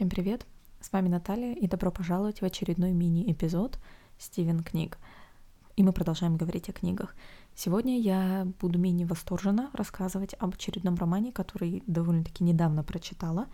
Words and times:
Всем 0.00 0.08
привет! 0.08 0.46
С 0.80 0.90
вами 0.92 1.10
Наталья, 1.10 1.52
и 1.52 1.66
добро 1.66 1.90
пожаловать 1.90 2.40
в 2.40 2.42
очередной 2.42 2.92
мини-эпизод 2.92 3.78
Стивен 4.16 4.62
Книг. 4.62 4.96
И 5.76 5.82
мы 5.82 5.92
продолжаем 5.92 6.38
говорить 6.38 6.70
о 6.70 6.72
книгах. 6.72 7.14
Сегодня 7.54 8.00
я 8.00 8.48
буду 8.62 8.78
менее 8.78 9.06
восторженно 9.06 9.68
рассказывать 9.74 10.34
об 10.38 10.54
очередном 10.54 10.94
романе, 10.94 11.32
который 11.32 11.82
довольно-таки 11.86 12.44
недавно 12.44 12.82
прочитала. 12.82 13.48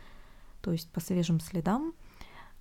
То 0.62 0.70
есть 0.70 0.88
по 0.92 1.00
свежим 1.00 1.40
следам 1.40 1.94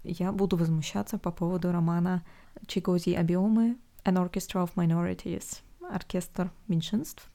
я 0.04 0.31
буду 0.31 0.57
возмущаться 0.57 1.20
по 1.20 1.29
поводу 1.29 1.71
романа 1.71 2.23
Чигози 2.65 3.13
Абиомы 3.13 3.77
An 4.04 4.15
Orchestra 4.15 4.67
of 4.67 4.73
Minorities 4.73 5.61
Оркестр 5.91 6.52
меньшинств. 6.67 7.30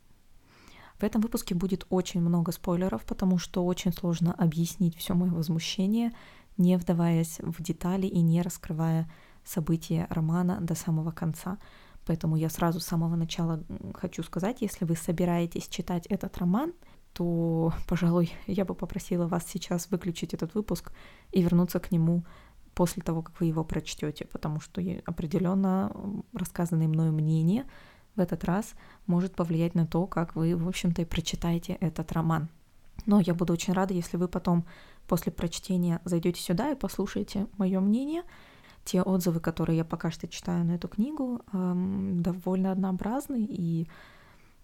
В 0.98 1.02
этом 1.02 1.23
выпуске 1.23 1.54
будет 1.54 1.87
очень 1.88 2.20
много 2.20 2.52
спойлеров, 2.52 3.06
потому 3.06 3.38
что 3.38 3.64
очень 3.64 3.90
сложно 3.90 4.34
объяснить 4.34 4.95
все 4.96 5.14
мое 5.14 5.30
возмущение— 5.30 6.12
не 6.60 6.77
вдаваясь 6.77 7.38
в 7.41 7.62
детали 7.62 8.06
и 8.06 8.20
не 8.20 8.42
раскрывая 8.42 9.10
события 9.45 10.06
романа 10.10 10.59
до 10.60 10.74
самого 10.74 11.10
конца. 11.10 11.59
Поэтому 12.06 12.37
я 12.37 12.51
сразу 12.51 12.80
с 12.80 12.87
самого 12.87 13.16
начала 13.16 13.64
хочу 13.95 14.23
сказать, 14.23 14.60
если 14.60 14.84
вы 14.84 14.95
собираетесь 14.95 15.68
читать 15.68 16.06
этот 16.06 16.37
роман, 16.38 16.73
то, 17.15 17.73
пожалуй, 17.88 18.32
я 18.46 18.65
бы 18.65 18.74
попросила 18.74 19.27
вас 19.27 19.46
сейчас 19.46 19.91
выключить 19.91 20.34
этот 20.34 20.54
выпуск 20.54 20.92
и 21.32 21.42
вернуться 21.42 21.80
к 21.80 21.91
нему 21.91 22.24
после 22.74 23.02
того, 23.02 23.23
как 23.23 23.40
вы 23.40 23.46
его 23.46 23.65
прочтете, 23.65 24.27
потому 24.27 24.60
что 24.60 24.82
определенно 25.06 25.90
рассказанное 26.32 26.88
мною 26.88 27.12
мнение 27.12 27.65
в 28.16 28.20
этот 28.20 28.45
раз 28.45 28.74
может 29.06 29.34
повлиять 29.34 29.74
на 29.74 29.87
то, 29.87 30.06
как 30.06 30.37
вы, 30.37 30.56
в 30.56 30.68
общем-то, 30.68 31.02
и 31.02 31.06
прочитаете 31.06 31.74
этот 31.80 32.12
роман. 32.12 32.49
Но 33.06 33.20
я 33.20 33.34
буду 33.34 33.52
очень 33.52 33.73
рада, 33.73 33.95
если 33.95 34.16
вы 34.16 34.29
потом 34.29 34.65
после 35.06 35.32
прочтения 35.32 36.01
зайдете 36.04 36.40
сюда 36.40 36.70
и 36.70 36.76
послушаете 36.76 37.46
мое 37.59 37.80
мнение. 37.80 38.23
Те 38.84 39.02
отзывы, 39.02 39.40
которые 39.40 39.79
я 39.79 39.84
пока 39.84 40.10
что 40.10 40.26
читаю 40.29 40.65
на 40.65 40.73
эту 40.73 40.88
книгу, 40.88 41.40
эм, 41.52 42.23
довольно 42.23 42.73
однообразны 42.73 43.45
и 43.48 43.88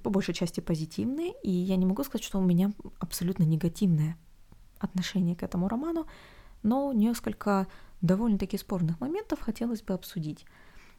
по 0.02 0.10
большей 0.10 0.34
части 0.34 0.60
позитивные. 0.60 1.34
И 1.42 1.50
я 1.50 1.76
не 1.76 1.86
могу 1.86 2.04
сказать, 2.04 2.24
что 2.24 2.38
у 2.38 2.44
меня 2.44 2.72
абсолютно 2.98 3.42
негативное 3.42 4.16
отношение 4.78 5.36
к 5.36 5.42
этому 5.42 5.68
роману, 5.68 6.06
но 6.62 6.92
несколько 6.92 7.66
довольно-таки 8.00 8.58
спорных 8.58 9.00
моментов 9.00 9.40
хотелось 9.40 9.82
бы 9.82 9.94
обсудить. 9.94 10.46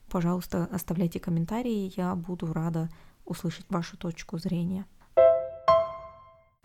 Пожалуйста, 0.09 0.67
оставляйте 0.71 1.19
комментарии, 1.19 1.93
я 1.95 2.15
буду 2.15 2.52
рада 2.53 2.89
услышать 3.25 3.65
вашу 3.69 3.97
точку 3.97 4.38
зрения. 4.38 4.85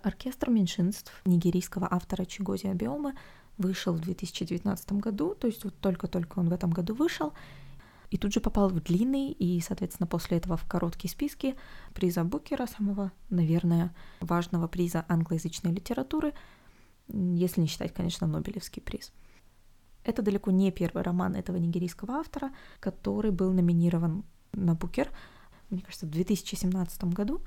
Оркестр 0.02 0.50
меньшинств 0.50 1.12
нигерийского 1.24 1.88
автора 1.90 2.24
Чигози 2.24 2.66
Абиома 2.66 3.14
вышел 3.58 3.92
в 3.92 4.00
2019 4.00 4.92
году, 4.92 5.34
то 5.34 5.46
есть 5.46 5.64
вот 5.64 5.74
только-только 5.78 6.38
он 6.38 6.48
в 6.48 6.52
этом 6.52 6.70
году 6.70 6.94
вышел, 6.94 7.32
и 8.10 8.18
тут 8.18 8.32
же 8.32 8.40
попал 8.40 8.68
в 8.68 8.80
длинный 8.80 9.30
и, 9.30 9.60
соответственно, 9.60 10.06
после 10.06 10.36
этого 10.36 10.56
в 10.56 10.66
короткие 10.66 11.10
списки 11.10 11.56
приза 11.94 12.24
Букера, 12.24 12.66
самого, 12.66 13.10
наверное, 13.30 13.94
важного 14.20 14.68
приза 14.68 15.04
англоязычной 15.08 15.72
литературы, 15.72 16.34
если 17.08 17.62
не 17.62 17.66
считать, 17.66 17.94
конечно, 17.94 18.26
Нобелевский 18.26 18.82
приз. 18.82 19.12
Это 20.04 20.20
далеко 20.20 20.50
не 20.50 20.70
первый 20.72 21.02
роман 21.02 21.34
этого 21.34 21.56
нигерийского 21.56 22.14
автора, 22.14 22.50
который 22.80 23.30
был 23.30 23.52
номинирован 23.52 24.24
на 24.52 24.74
Букер, 24.74 25.10
мне 25.70 25.80
кажется, 25.80 26.06
в 26.06 26.10
2017 26.10 27.04
году. 27.04 27.40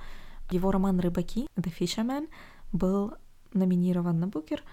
Его 0.52 0.72
роман 0.72 1.00
«Рыбаки» 1.00 1.48
«The 1.56 1.74
Fisherman» 1.78 2.30
был 2.72 3.14
номинирован 3.54 4.20
на 4.20 4.28
Букер, 4.28 4.64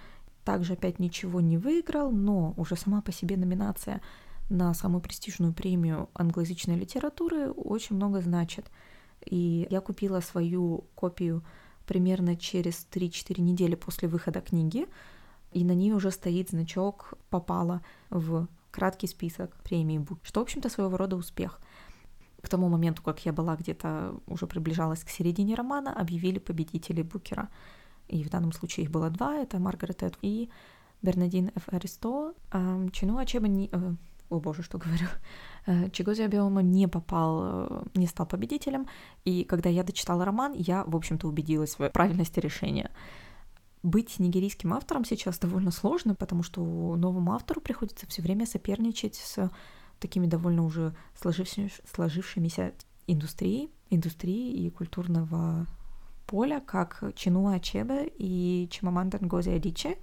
также 0.45 0.75
опять 0.75 0.98
ничего 0.98 1.41
не 1.41 1.57
выиграл, 1.57 2.11
но 2.11 2.52
уже 2.57 2.77
сама 2.77 3.01
по 3.01 3.13
себе 3.13 3.36
номинация 3.36 4.02
на 4.51 4.74
самую 4.74 5.01
престижную 5.01 5.55
премию 5.55 6.11
англоязычной 6.14 6.77
литературы 6.77 7.51
очень 7.51 7.96
много 7.96 8.20
значит. 8.20 8.70
И 9.24 9.67
я 9.70 9.80
купила 9.80 10.20
свою 10.20 10.85
копию 10.95 11.42
примерно 11.86 12.36
через 12.36 12.86
3-4 12.91 13.41
недели 13.41 13.77
после 13.77 14.08
выхода 14.08 14.41
книги, 14.41 14.86
и 15.52 15.64
на 15.64 15.73
ней 15.73 15.92
уже 15.92 16.11
стоит 16.11 16.51
значок 16.51 17.14
«Попала 17.30 17.83
в 18.11 18.48
краткий 18.70 19.07
список 19.07 19.55
премии 19.63 19.98
Бук», 19.98 20.19
что, 20.23 20.41
в 20.41 20.42
общем-то, 20.42 20.69
своего 20.69 20.96
рода 20.96 21.17
успех— 21.17 21.61
к 22.42 22.48
тому 22.48 22.69
моменту, 22.69 23.03
как 23.03 23.25
я 23.25 23.33
была 23.33 23.57
где-то 23.57 24.17
уже 24.27 24.47
приближалась 24.47 25.05
к 25.05 25.08
середине 25.08 25.55
романа, 25.55 25.95
объявили 25.95 26.39
победителей 26.39 27.05
Букера. 27.05 27.48
И 28.08 28.25
в 28.25 28.30
данном 28.30 28.53
случае 28.53 28.85
их 28.85 28.91
было 28.91 29.11
два, 29.11 29.36
это 29.36 29.58
Маргарет 29.58 30.03
Эд 30.03 30.19
и 30.23 30.51
Бернадин 31.02 31.51
Ф. 31.57 31.69
Аристо. 31.69 32.35
Чину 32.92 33.17
Ачеба 33.19 33.48
не... 33.48 33.69
Э, 33.73 33.95
о 34.29 34.41
боже, 34.41 34.63
что 34.63 34.79
говорю. 34.79 35.07
Э, 35.64 35.91
Чигози 35.91 36.23
Абиома 36.23 36.61
не 36.61 36.89
попал, 36.89 37.42
э, 37.45 37.85
не 37.95 38.08
стал 38.08 38.27
победителем, 38.27 38.89
и 39.25 39.45
когда 39.45 39.69
я 39.70 39.85
дочитала 39.85 40.25
роман, 40.25 40.55
я, 40.55 40.83
в 40.85 40.97
общем-то, 40.97 41.29
убедилась 41.29 41.79
в 41.79 41.89
правильности 41.91 42.41
решения. 42.41 42.91
Быть 43.85 44.19
нигерийским 44.19 44.75
автором 44.75 45.05
сейчас 45.05 45.39
довольно 45.39 45.70
сложно, 45.70 46.17
потому 46.17 46.42
что 46.42 46.61
новому 46.97 47.33
автору 47.33 47.61
приходится 47.61 48.08
все 48.08 48.23
время 48.23 48.45
соперничать 48.45 49.14
с 49.14 49.51
такими 50.02 50.27
довольно 50.27 50.64
уже 50.64 50.92
сложившимися, 51.14 51.83
сложившимися 51.95 52.73
индустрией, 53.07 53.70
индустрии 53.90 54.67
и 54.67 54.70
культурного 54.70 55.67
поля, 56.27 56.61
как 56.61 57.05
Чинуа 57.14 57.55
Ачебе 57.55 58.11
и 58.18 58.68
Чимаманда 58.70 59.18
Ngozi 59.18 59.57
Адичи. 59.57 59.96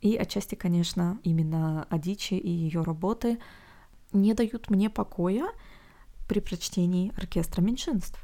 И 0.00 0.16
отчасти, 0.16 0.54
конечно, 0.54 1.18
именно 1.24 1.86
Адичи 1.90 2.34
и 2.34 2.50
ее 2.50 2.82
работы 2.82 3.38
не 4.12 4.34
дают 4.34 4.70
мне 4.70 4.90
покоя 4.90 5.46
при 6.28 6.40
прочтении 6.40 7.12
оркестра 7.16 7.62
меньшинств. 7.62 8.20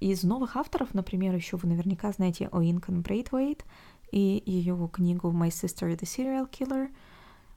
Из 0.00 0.22
новых 0.22 0.56
авторов, 0.56 0.94
например, 0.94 1.34
еще 1.34 1.56
вы 1.56 1.68
наверняка 1.68 2.12
знаете 2.12 2.48
Оинкан 2.52 3.02
Брейтвейт 3.02 3.64
и 4.12 4.42
ее 4.46 4.88
книгу 4.92 5.30
My 5.30 5.48
Sister 5.48 5.96
the 5.96 6.02
Serial 6.02 6.50
Killer, 6.50 6.88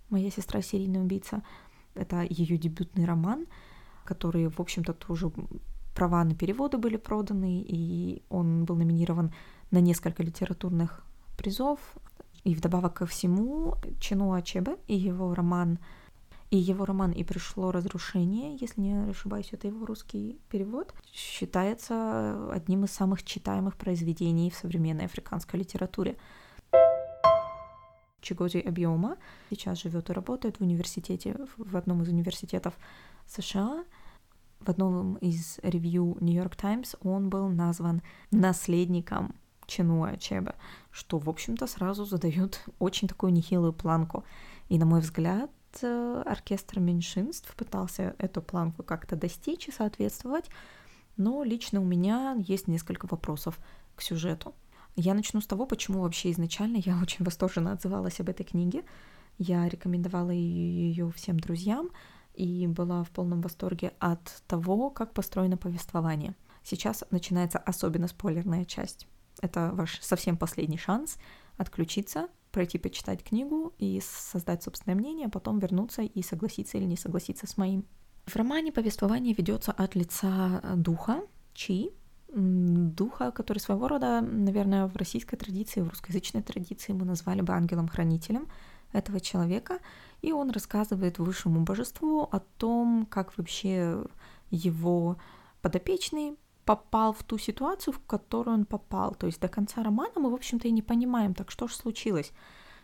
моя 0.10 0.32
сестра 0.32 0.62
серийный 0.62 1.02
убийца— 1.02 1.44
это 1.98 2.26
ее 2.30 2.58
дебютный 2.58 3.06
роман, 3.06 3.46
который, 4.06 4.48
в 4.48 4.60
общем-то, 4.60 4.94
тоже 4.94 5.32
права 5.96 6.24
на 6.24 6.36
переводы 6.36 6.78
были 6.78 6.98
проданы, 6.98 7.66
и 7.68 8.22
он 8.30 8.66
был 8.66 8.76
номинирован 8.76 9.34
на 9.72 9.80
несколько 9.80 10.24
литературных 10.24 11.04
призов. 11.38 11.80
И 12.44 12.56
вдобавок 12.56 12.94
ко 12.94 13.06
всему, 13.06 13.76
Чинуа 14.00 14.42
Чебе 14.42 14.78
и 14.88 14.96
его 14.96 15.34
роман 15.34 15.80
и 16.50 16.58
его 16.58 16.86
роман 16.86 17.12
«И 17.12 17.24
пришло 17.26 17.72
разрушение», 17.72 18.56
если 18.62 18.80
не 18.80 19.10
ошибаюсь, 19.10 19.50
это 19.52 19.68
его 19.68 19.86
русский 19.86 20.40
перевод, 20.50 20.94
считается 21.12 22.50
одним 22.52 22.86
из 22.86 22.92
самых 22.92 23.24
читаемых 23.24 23.76
произведений 23.76 24.50
в 24.50 24.56
современной 24.56 25.06
африканской 25.06 25.60
литературе. 25.60 26.16
Чигози 28.28 28.60
Объема. 28.60 29.18
Сейчас 29.50 29.82
живет 29.82 30.10
и 30.10 30.14
работает 30.14 30.58
в 30.58 30.62
университете, 30.62 31.38
в 31.56 31.78
одном 31.78 32.04
из 32.04 32.10
университетов 32.10 32.78
США. 33.26 33.86
В 34.60 34.70
одном 34.70 35.16
из 35.16 35.60
ревью 35.64 36.18
New 36.20 36.36
York 36.36 36.58
Times 36.58 36.98
он 37.02 37.30
был 37.30 37.48
назван 37.48 38.02
наследником 38.32 39.34
Чинуа 39.66 40.10
Ачебе, 40.10 40.56
что, 40.92 41.20
в 41.20 41.30
общем-то, 41.30 41.68
сразу 41.68 42.04
задает 42.04 42.66
очень 42.80 43.08
такую 43.08 43.32
нехилую 43.32 43.72
планку. 43.72 44.26
И, 44.68 44.78
на 44.78 44.86
мой 44.86 45.00
взгляд, 45.00 45.52
э, 45.82 46.24
оркестр 46.26 46.82
меньшинств 46.82 47.56
пытался 47.56 48.14
эту 48.18 48.42
планку 48.42 48.84
как-то 48.84 49.16
достичь 49.16 49.70
и 49.70 49.72
соответствовать, 49.72 50.50
но 51.16 51.44
лично 51.44 51.80
у 51.80 51.86
меня 51.86 52.36
есть 52.40 52.68
несколько 52.68 53.06
вопросов 53.06 53.58
к 53.96 54.02
сюжету. 54.02 54.54
Я 55.00 55.14
начну 55.14 55.42
с 55.42 55.48
того, 55.48 55.68
почему 55.68 56.02
вообще 56.02 56.32
изначально 56.32 56.78
я 56.78 57.00
очень 57.02 57.24
восторженно 57.24 57.72
отзывалась 57.72 58.20
об 58.20 58.30
этой 58.30 58.44
книге. 58.44 58.84
Я 59.38 59.70
рекомендовала 59.70 60.32
ее 60.32 61.12
всем 61.12 61.40
друзьям 61.40 61.92
и 62.34 62.66
была 62.66 63.04
в 63.04 63.12
полном 63.12 63.42
восторге 63.42 63.94
от 64.00 64.44
того, 64.48 64.90
как 64.90 65.14
построено 65.14 65.56
повествование. 65.56 66.36
Сейчас 66.64 67.04
начинается 67.12 67.60
особенно 67.60 68.08
спойлерная 68.08 68.66
часть. 68.66 69.08
Это 69.40 69.70
ваш 69.74 70.02
совсем 70.02 70.36
последний 70.36 70.80
шанс 70.80 71.18
отключиться, 71.58 72.28
пройти 72.52 72.80
почитать 72.80 73.24
книгу 73.24 73.74
и 73.78 74.02
создать 74.04 74.64
собственное 74.64 74.96
мнение, 74.96 75.28
а 75.28 75.30
потом 75.30 75.60
вернуться 75.60 76.02
и 76.02 76.24
согласиться 76.24 76.80
или 76.80 76.86
не 76.86 76.98
согласиться 76.98 77.46
с 77.46 77.56
моим. 77.58 77.86
В 78.26 78.36
романе 78.36 78.72
повествование 78.72 79.36
ведется 79.36 79.72
от 79.72 79.94
лица 79.96 80.62
духа 80.76 81.22
Чи, 81.54 81.92
духа, 82.30 83.32
который 83.32 83.60
своего 83.60 83.88
рода, 83.88 84.22
наверное, 84.22 84.88
в 84.88 84.96
российской 84.96 85.38
традиции, 85.38 85.82
в 85.82 85.90
русскоязычной 85.90 86.44
традиции 86.44 86.94
мы 86.94 87.06
назвали 87.06 87.42
бы 87.42 87.54
ангелом-хранителем 87.54 88.48
этого 88.92 89.20
человека, 89.20 89.80
и 90.22 90.32
он 90.32 90.52
рассказывает 90.52 91.20
высшему 91.20 91.62
божеству 91.62 92.28
о 92.32 92.40
том, 92.40 93.06
как 93.10 93.38
вообще 93.38 94.04
его 94.52 95.18
подопечный 95.62 96.38
попал 96.66 97.14
в 97.14 97.24
ту 97.24 97.38
ситуацию, 97.38 97.94
в 97.94 98.00
которую 98.06 98.58
он 98.58 98.66
попал. 98.66 99.16
То 99.16 99.28
есть 99.28 99.40
до 99.40 99.48
конца 99.48 99.84
романа 99.84 100.12
мы, 100.18 100.30
в 100.30 100.34
общем-то, 100.34 100.68
и 100.68 100.72
не 100.72 100.82
понимаем, 100.82 101.34
так 101.34 101.50
что 101.52 101.68
же 101.68 101.76
случилось. 101.76 102.34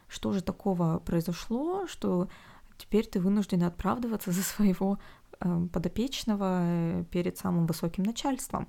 что 0.08 0.32
же 0.32 0.42
такого 0.42 1.00
произошло, 1.00 1.88
что 1.88 2.28
теперь 2.78 3.06
ты 3.08 3.20
вынужден 3.20 3.64
оправдываться 3.64 4.32
за 4.32 4.44
своего 4.44 5.00
э, 5.40 5.68
подопечного 5.74 7.04
перед 7.12 7.38
самым 7.38 7.66
высоким 7.66 8.04
начальством. 8.04 8.68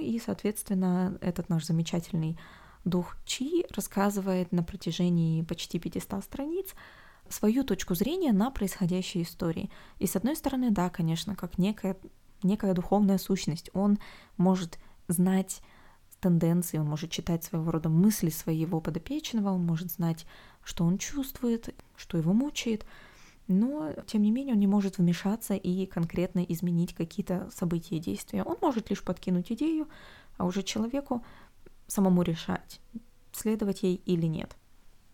И, 0.00 0.18
соответственно, 0.18 1.18
этот 1.20 1.48
наш 1.48 1.64
замечательный 1.64 2.38
дух 2.84 3.16
Чи 3.24 3.66
рассказывает 3.74 4.52
на 4.52 4.62
протяжении 4.62 5.42
почти 5.42 5.78
500 5.78 6.24
страниц 6.24 6.74
свою 7.28 7.62
точку 7.64 7.94
зрения 7.94 8.32
на 8.32 8.50
происходящие 8.50 9.24
истории. 9.24 9.70
И 9.98 10.06
с 10.06 10.16
одной 10.16 10.36
стороны, 10.36 10.70
да, 10.70 10.90
конечно, 10.90 11.36
как 11.36 11.58
некая, 11.58 11.96
некая 12.42 12.74
духовная 12.74 13.18
сущность, 13.18 13.70
он 13.72 13.98
может 14.36 14.78
знать 15.08 15.62
тенденции, 16.20 16.78
он 16.78 16.86
может 16.86 17.10
читать 17.10 17.44
своего 17.44 17.70
рода 17.70 17.88
мысли 17.88 18.30
своего 18.30 18.80
подопечного, 18.80 19.50
он 19.50 19.64
может 19.64 19.90
знать, 19.90 20.26
что 20.62 20.84
он 20.84 20.98
чувствует, 20.98 21.74
что 21.96 22.18
его 22.18 22.32
мучает, 22.32 22.84
но, 23.50 23.92
тем 24.06 24.22
не 24.22 24.30
менее, 24.30 24.54
он 24.54 24.60
не 24.60 24.68
может 24.68 24.98
вмешаться 24.98 25.54
и 25.54 25.84
конкретно 25.84 26.38
изменить 26.40 26.94
какие-то 26.94 27.50
события 27.52 27.96
и 27.96 28.00
действия. 28.00 28.44
Он 28.44 28.56
может 28.62 28.90
лишь 28.90 29.02
подкинуть 29.02 29.50
идею, 29.50 29.88
а 30.36 30.46
уже 30.46 30.62
человеку 30.62 31.24
самому 31.88 32.22
решать, 32.22 32.80
следовать 33.32 33.82
ей 33.82 33.96
или 34.06 34.26
нет. 34.26 34.56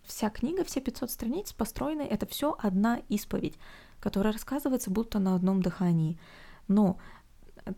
Вся 0.03 0.29
книга, 0.29 0.65
все 0.65 0.83
500 0.83 1.11
страниц 1.11 1.53
построены, 1.55 2.03
это 2.03 2.27
все 2.27 2.55
одна 2.61 3.01
исповедь, 3.09 3.55
которая 4.01 4.35
рассказывается 4.35 4.91
будто 4.91 5.19
на 5.19 5.35
одном 5.35 5.63
дыхании. 5.63 6.19
Но 6.69 6.99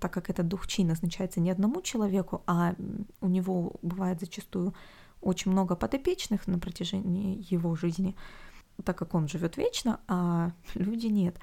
так 0.00 0.12
как 0.12 0.28
этот 0.28 0.48
дух 0.48 0.66
чи 0.66 0.82
назначается 0.82 1.38
не 1.38 1.52
одному 1.52 1.82
человеку, 1.82 2.42
а 2.48 2.74
у 3.20 3.28
него 3.28 3.76
бывает 3.82 4.18
зачастую 4.18 4.74
очень 5.20 5.52
много 5.52 5.76
подопечных 5.76 6.48
на 6.48 6.58
протяжении 6.58 7.46
его 7.48 7.76
жизни, 7.76 8.16
так 8.84 8.96
как 8.96 9.14
он 9.14 9.28
живет 9.28 9.56
вечно, 9.56 10.00
а 10.08 10.52
люди 10.74 11.06
нет, 11.06 11.38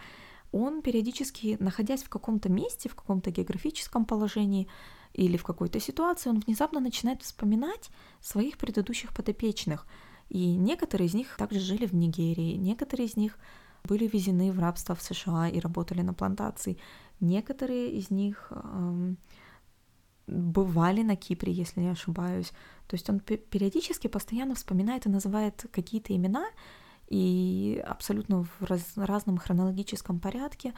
он 0.52 0.82
периодически, 0.82 1.58
находясь 1.60 2.04
в 2.04 2.10
каком-то 2.10 2.50
месте, 2.50 2.90
в 2.90 2.96
каком-то 2.96 3.32
географическом 3.32 4.06
положении 4.06 4.68
или 5.14 5.38
в 5.38 5.44
какой-то 5.44 5.80
ситуации, 5.80 6.30
он 6.30 6.40
внезапно 6.40 6.80
начинает 6.80 7.22
вспоминать 7.22 7.90
своих 8.22 8.58
предыдущих 8.58 9.14
подопечных. 9.14 9.86
И 10.30 10.56
некоторые 10.56 11.08
из 11.08 11.14
них 11.14 11.36
также 11.38 11.60
жили 11.60 11.86
в 11.86 11.94
Нигерии, 11.94 12.56
некоторые 12.56 13.08
из 13.08 13.16
них 13.16 13.38
были 13.84 14.08
везены 14.08 14.52
в 14.52 14.60
рабство 14.60 14.96
в 14.96 15.02
США 15.02 15.48
и 15.50 15.60
работали 15.60 16.02
на 16.02 16.14
плантации. 16.14 16.78
Некоторые 17.20 17.92
из 17.92 18.10
них 18.10 18.52
эм, 18.52 19.18
бывали 20.28 21.04
на 21.04 21.16
Кипре, 21.16 21.54
если 21.54 21.82
не 21.82 21.90
ошибаюсь. 21.90 22.50
То 22.88 22.96
есть 22.96 23.10
он 23.10 23.20
периодически 23.20 24.08
постоянно 24.08 24.56
вспоминает 24.56 25.06
и 25.06 25.10
называет 25.10 25.66
какие-то 25.72 26.16
имена, 26.16 26.46
и 27.08 27.84
абсолютно 27.86 28.44
в 28.44 28.62
раз, 28.62 28.94
разном 28.96 29.38
хронологическом 29.38 30.20
порядке, 30.20 30.74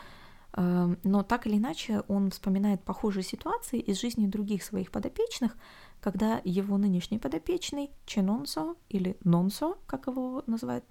эм, 0.54 0.98
но 1.04 1.24
так 1.24 1.48
или 1.48 1.58
иначе 1.58 2.02
он 2.08 2.32
вспоминает 2.32 2.84
похожие 2.84 3.24
ситуации 3.24 3.80
из 3.80 4.00
жизни 4.00 4.28
других 4.28 4.64
своих 4.64 4.92
подопечных, 4.92 5.56
когда 6.02 6.42
его 6.44 6.78
нынешний 6.78 7.20
подопечный 7.20 7.92
Ченонсо 8.06 8.76
или 8.90 9.18
Нонсо, 9.24 9.76
как 9.86 10.08
его 10.08 10.44
называют 10.48 10.86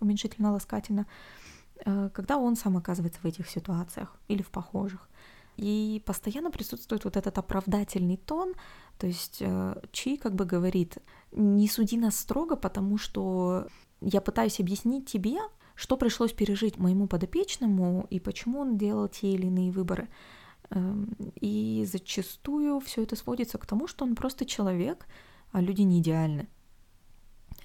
уменьшительно-ласкательно, 0.00 1.06
э, 1.84 2.10
когда 2.14 2.38
он 2.38 2.56
сам 2.56 2.76
оказывается 2.76 3.20
в 3.20 3.26
этих 3.26 3.48
ситуациях 3.48 4.16
или 4.28 4.42
в 4.42 4.50
похожих. 4.50 5.08
И 5.58 6.02
постоянно 6.06 6.50
присутствует 6.50 7.04
вот 7.04 7.16
этот 7.16 7.36
оправдательный 7.36 8.16
тон, 8.16 8.54
то 8.98 9.06
есть 9.06 9.38
э, 9.40 9.82
Чи 9.92 10.16
как 10.16 10.34
бы 10.34 10.46
говорит, 10.46 10.96
не 11.30 11.68
суди 11.68 11.98
нас 11.98 12.16
строго, 12.16 12.56
потому 12.56 12.96
что 12.96 13.66
я 14.02 14.20
пытаюсь 14.20 14.60
объяснить 14.60 15.06
тебе, 15.06 15.38
что 15.74 15.96
пришлось 15.96 16.32
пережить 16.32 16.78
моему 16.78 17.06
подопечному 17.06 18.06
и 18.10 18.20
почему 18.20 18.60
он 18.60 18.76
делал 18.76 19.08
те 19.08 19.32
или 19.32 19.46
иные 19.46 19.70
выборы. 19.70 20.08
Эм, 20.70 21.14
и 21.40 21.86
зачастую 21.90 22.80
все 22.80 23.02
это 23.02 23.16
сводится 23.16 23.58
к 23.58 23.66
тому, 23.66 23.86
что 23.86 24.04
он 24.04 24.14
просто 24.14 24.44
человек, 24.44 25.06
а 25.52 25.60
люди 25.60 25.82
не 25.82 26.00
идеальны. 26.00 26.48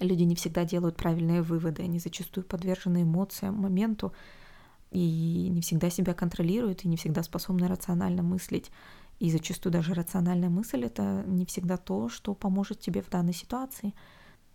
Люди 0.00 0.22
не 0.22 0.36
всегда 0.36 0.64
делают 0.64 0.96
правильные 0.96 1.42
выводы, 1.42 1.82
они 1.82 1.98
зачастую 1.98 2.44
подвержены 2.44 3.02
эмоциям, 3.02 3.54
моменту, 3.54 4.12
и 4.90 5.48
не 5.50 5.60
всегда 5.60 5.90
себя 5.90 6.14
контролируют, 6.14 6.84
и 6.84 6.88
не 6.88 6.96
всегда 6.96 7.22
способны 7.22 7.68
рационально 7.68 8.22
мыслить. 8.22 8.70
И 9.18 9.30
зачастую 9.30 9.72
даже 9.72 9.94
рациональная 9.94 10.48
мысль— 10.48 10.84
это 10.84 11.24
не 11.26 11.44
всегда 11.46 11.76
то, 11.76 12.08
что 12.08 12.34
поможет 12.34 12.78
тебе 12.80 13.02
в 13.02 13.10
данной 13.10 13.34
ситуации— 13.34 13.92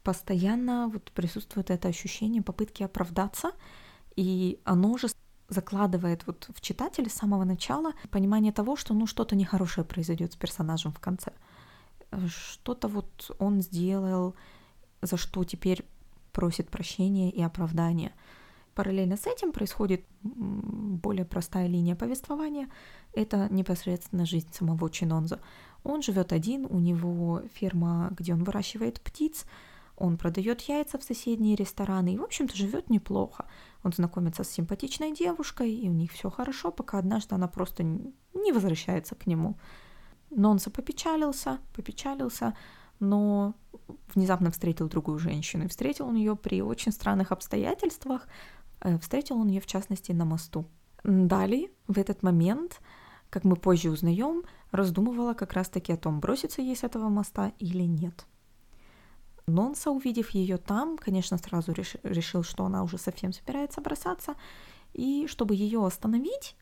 постоянно 0.04 0.90
вот 0.90 1.12
присутствует 1.12 1.70
это 1.70 1.88
ощущение 1.88 2.42
попытки 2.42 2.84
оправдаться, 2.84 3.52
и 4.16 4.60
оно 4.64 4.98
же 4.98 5.08
закладывает 5.50 6.26
вот 6.28 6.50
в 6.54 6.62
читателя 6.62 7.10
с 7.10 7.14
самого 7.14 7.44
начала 7.44 7.94
понимание 8.10 8.52
того, 8.52 8.76
что 8.76 8.94
ну 8.94 9.08
что-то 9.08 9.36
нехорошее 9.36 9.86
произойдет 9.86 10.34
с 10.34 10.36
персонажем 10.36 10.92
в 10.92 11.00
конце. 11.00 11.32
Что-то 12.28 12.88
вот 12.88 13.32
он 13.40 13.62
сделал, 13.62 14.36
за 15.02 15.18
что 15.18 15.44
теперь 15.44 15.86
просит 16.32 16.70
прощения 16.70 17.30
и 17.32 17.42
оправдания. 17.42 18.14
Параллельно 18.76 19.18
с 19.18 19.28
этим 19.28 19.52
происходит 19.52 20.04
более 20.24 21.26
простая 21.26 21.68
линия 21.68 21.96
повествования. 21.96 22.70
Это 23.14 23.48
непосредственно 23.52 24.26
жизнь 24.26 24.50
самого 24.52 24.90
Чинонза. 24.90 25.40
Он 25.84 26.02
живет 26.02 26.34
один, 26.34 26.66
у 26.68 26.80
него 26.80 27.44
ферма, 27.54 28.10
где 28.18 28.34
он 28.34 28.44
выращивает 28.44 29.00
птиц, 29.02 29.46
он 30.04 30.18
продает 30.18 30.62
яйца 30.62 30.98
в 30.98 31.04
соседние 31.04 31.56
рестораны 31.56 32.14
и, 32.14 32.18
в 32.18 32.24
общем-то, 32.24 32.56
живет 32.56 32.90
неплохо. 32.90 33.46
Он 33.84 33.94
знакомится 33.94 34.44
с 34.44 34.50
симпатичной 34.50 35.14
девушкой, 35.14 35.72
и 35.72 35.90
у 35.90 35.94
них 35.94 36.12
все 36.12 36.30
хорошо, 36.30 36.72
пока 36.72 36.98
однажды 36.98 37.36
она 37.36 37.48
просто 37.48 37.84
не 37.84 38.52
возвращается 38.52 39.16
к 39.16 39.28
нему. 39.28 39.56
Но 40.30 40.52
он 40.52 40.60
попечалился, 40.60 41.60
попечалился, 41.74 42.54
но 43.00 43.54
внезапно 44.14 44.52
встретил 44.52 44.90
другую 44.90 45.20
женщину. 45.20 45.66
И 45.66 45.68
встретил 45.70 46.08
он 46.08 46.16
ее 46.16 46.36
при 46.36 46.62
очень 46.62 46.92
странных 46.92 47.32
обстоятельствах. 47.32 48.28
Э, 48.82 48.98
встретил 49.00 49.38
он 49.40 49.48
ее, 49.48 49.62
в 49.62 49.68
частности, 49.68 50.12
на 50.12 50.26
мосту. 50.26 50.66
Далее, 51.06 51.70
в 51.88 51.98
этот 51.98 52.24
момент, 52.24 52.82
как 53.30 53.46
мы 53.46 53.56
позже 53.56 53.90
узнаем, 53.90 54.44
раздумывала 54.72 55.34
как 55.34 55.54
раз-таки 55.54 55.94
о 55.94 55.98
том, 55.98 56.20
броситься 56.20 56.62
ей 56.62 56.76
с 56.76 56.84
этого 56.84 57.08
моста 57.08 57.54
или 57.60 57.84
нет. 57.84 58.26
Нонса, 59.46 59.92
увидев 59.92 60.32
ее 60.32 60.58
там, 60.58 60.98
конечно, 60.98 61.38
сразу 61.38 61.74
реш... 61.74 61.96
решил, 62.04 62.44
что 62.44 62.66
она 62.66 62.84
уже 62.84 62.98
совсем 62.98 63.34
собирается 63.34 63.82
бросаться, 63.82 64.36
и 64.94 65.28
чтобы 65.28 65.56
ее 65.56 65.86
остановить, 65.86 66.56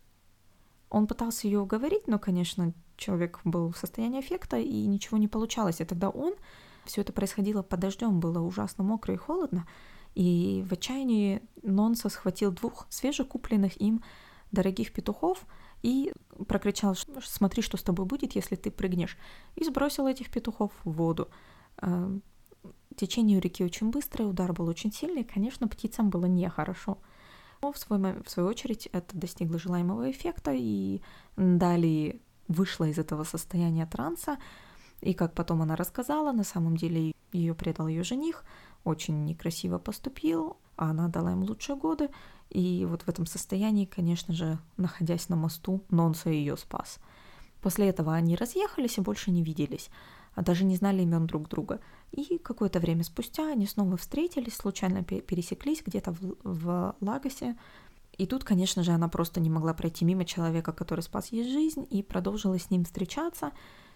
он 0.90 1.08
пытался 1.08 1.48
ее 1.48 1.60
уговорить, 1.60 2.08
но, 2.08 2.20
конечно, 2.20 2.74
человек 2.98 3.40
был 3.44 3.72
в 3.72 3.78
состоянии 3.78 4.20
эффекта, 4.20 4.58
и 4.58 4.86
ничего 4.86 5.18
не 5.18 5.28
получалось. 5.28 5.80
И 5.80 5.86
тогда 5.86 6.10
он, 6.10 6.34
все 6.86 7.02
это 7.02 7.14
происходило 7.14 7.62
под 7.62 7.80
дождем, 7.80 8.20
было 8.20 8.40
ужасно 8.40 8.84
мокро 8.84 9.14
и 9.14 9.18
холодно, 9.18 9.68
и 10.16 10.66
в 10.68 10.74
отчаянии 10.74 11.42
Нонса 11.64 12.10
схватил 12.10 12.52
двух 12.52 12.88
свежекупленных 12.90 13.80
им 13.80 14.04
дорогих 14.52 14.92
петухов 14.92 15.46
и 15.82 16.14
прокричал, 16.48 16.96
смотри, 17.24 17.62
что 17.62 17.78
с 17.78 17.84
тобой 17.84 18.06
будет, 18.06 18.34
если 18.34 18.56
ты 18.56 18.70
прыгнешь, 18.70 19.18
и 19.56 19.64
сбросил 19.64 20.08
этих 20.08 20.30
петухов 20.30 20.74
в 20.84 20.92
воду. 20.92 21.30
Течение 22.96 23.40
реки 23.40 23.64
очень 23.64 23.90
быстрое, 23.90 24.28
удар 24.28 24.54
был 24.54 24.68
очень 24.68 24.92
сильный, 24.92 25.24
конечно, 25.24 25.68
птицам 25.68 26.10
было 26.10 26.26
нехорошо. 26.26 26.98
Но 27.62 27.72
в, 27.72 27.78
свой, 27.78 28.00
в 28.00 28.30
свою 28.30 28.50
очередь 28.50 28.88
это 28.92 29.16
достигло 29.16 29.60
желаемого 29.60 30.10
эффекта, 30.10 30.52
и 30.54 31.02
далее 31.38 32.20
вышла 32.48 32.86
из 32.86 32.98
этого 32.98 33.24
состояния 33.24 33.86
транса, 33.86 34.38
и 35.02 35.14
как 35.14 35.34
потом 35.34 35.62
она 35.62 35.76
рассказала, 35.76 36.32
на 36.32 36.44
самом 36.44 36.76
деле 36.76 37.14
ее 37.32 37.56
предал 37.56 37.88
ее 37.88 38.04
жених, 38.04 38.44
очень 38.84 39.26
некрасиво 39.26 39.78
поступил, 39.78 40.58
а 40.76 40.90
она 40.90 41.08
дала 41.08 41.32
им 41.32 41.44
лучшие 41.44 41.76
годы, 41.76 42.10
и 42.50 42.86
вот 42.90 43.04
в 43.04 43.08
этом 43.08 43.26
состоянии, 43.26 43.86
конечно 43.86 44.34
же, 44.34 44.60
находясь 44.78 45.30
на 45.30 45.36
мосту, 45.36 45.82
Нонса 45.90 46.30
ее 46.30 46.58
спас. 46.58 47.00
После 47.62 47.88
этого 47.90 48.14
они 48.14 48.36
разъехались 48.36 48.98
и 48.98 49.02
больше 49.02 49.32
не 49.32 49.44
виделись 49.44 49.90
а 50.34 50.42
даже 50.42 50.64
не 50.64 50.76
знали 50.76 51.02
имен 51.02 51.28
друг 51.28 51.50
друга. 51.50 51.80
И 52.12 52.38
какое-то 52.38 52.80
время 52.80 53.04
спустя 53.04 53.52
они 53.52 53.66
снова 53.66 53.98
встретились, 53.98 54.56
случайно 54.56 55.04
пересеклись 55.04 55.82
где-то 55.86 56.14
в, 56.14 56.36
в 56.44 56.96
Лагосе. 57.02 57.58
И 58.18 58.26
тут, 58.26 58.44
конечно 58.44 58.84
же, 58.84 58.92
она 58.92 59.08
просто 59.08 59.40
не 59.40 59.50
могла 59.50 59.74
пройти 59.74 60.06
мимо 60.06 60.26
человека, 60.26 60.74
который 60.74 61.02
спас 61.02 61.28
ей 61.28 61.44
жизнь, 61.44 61.88
и 61.90 62.04
продолжила 62.04 62.60
с 62.60 62.70
ним 62.70 62.84
встречаться. 62.84 63.52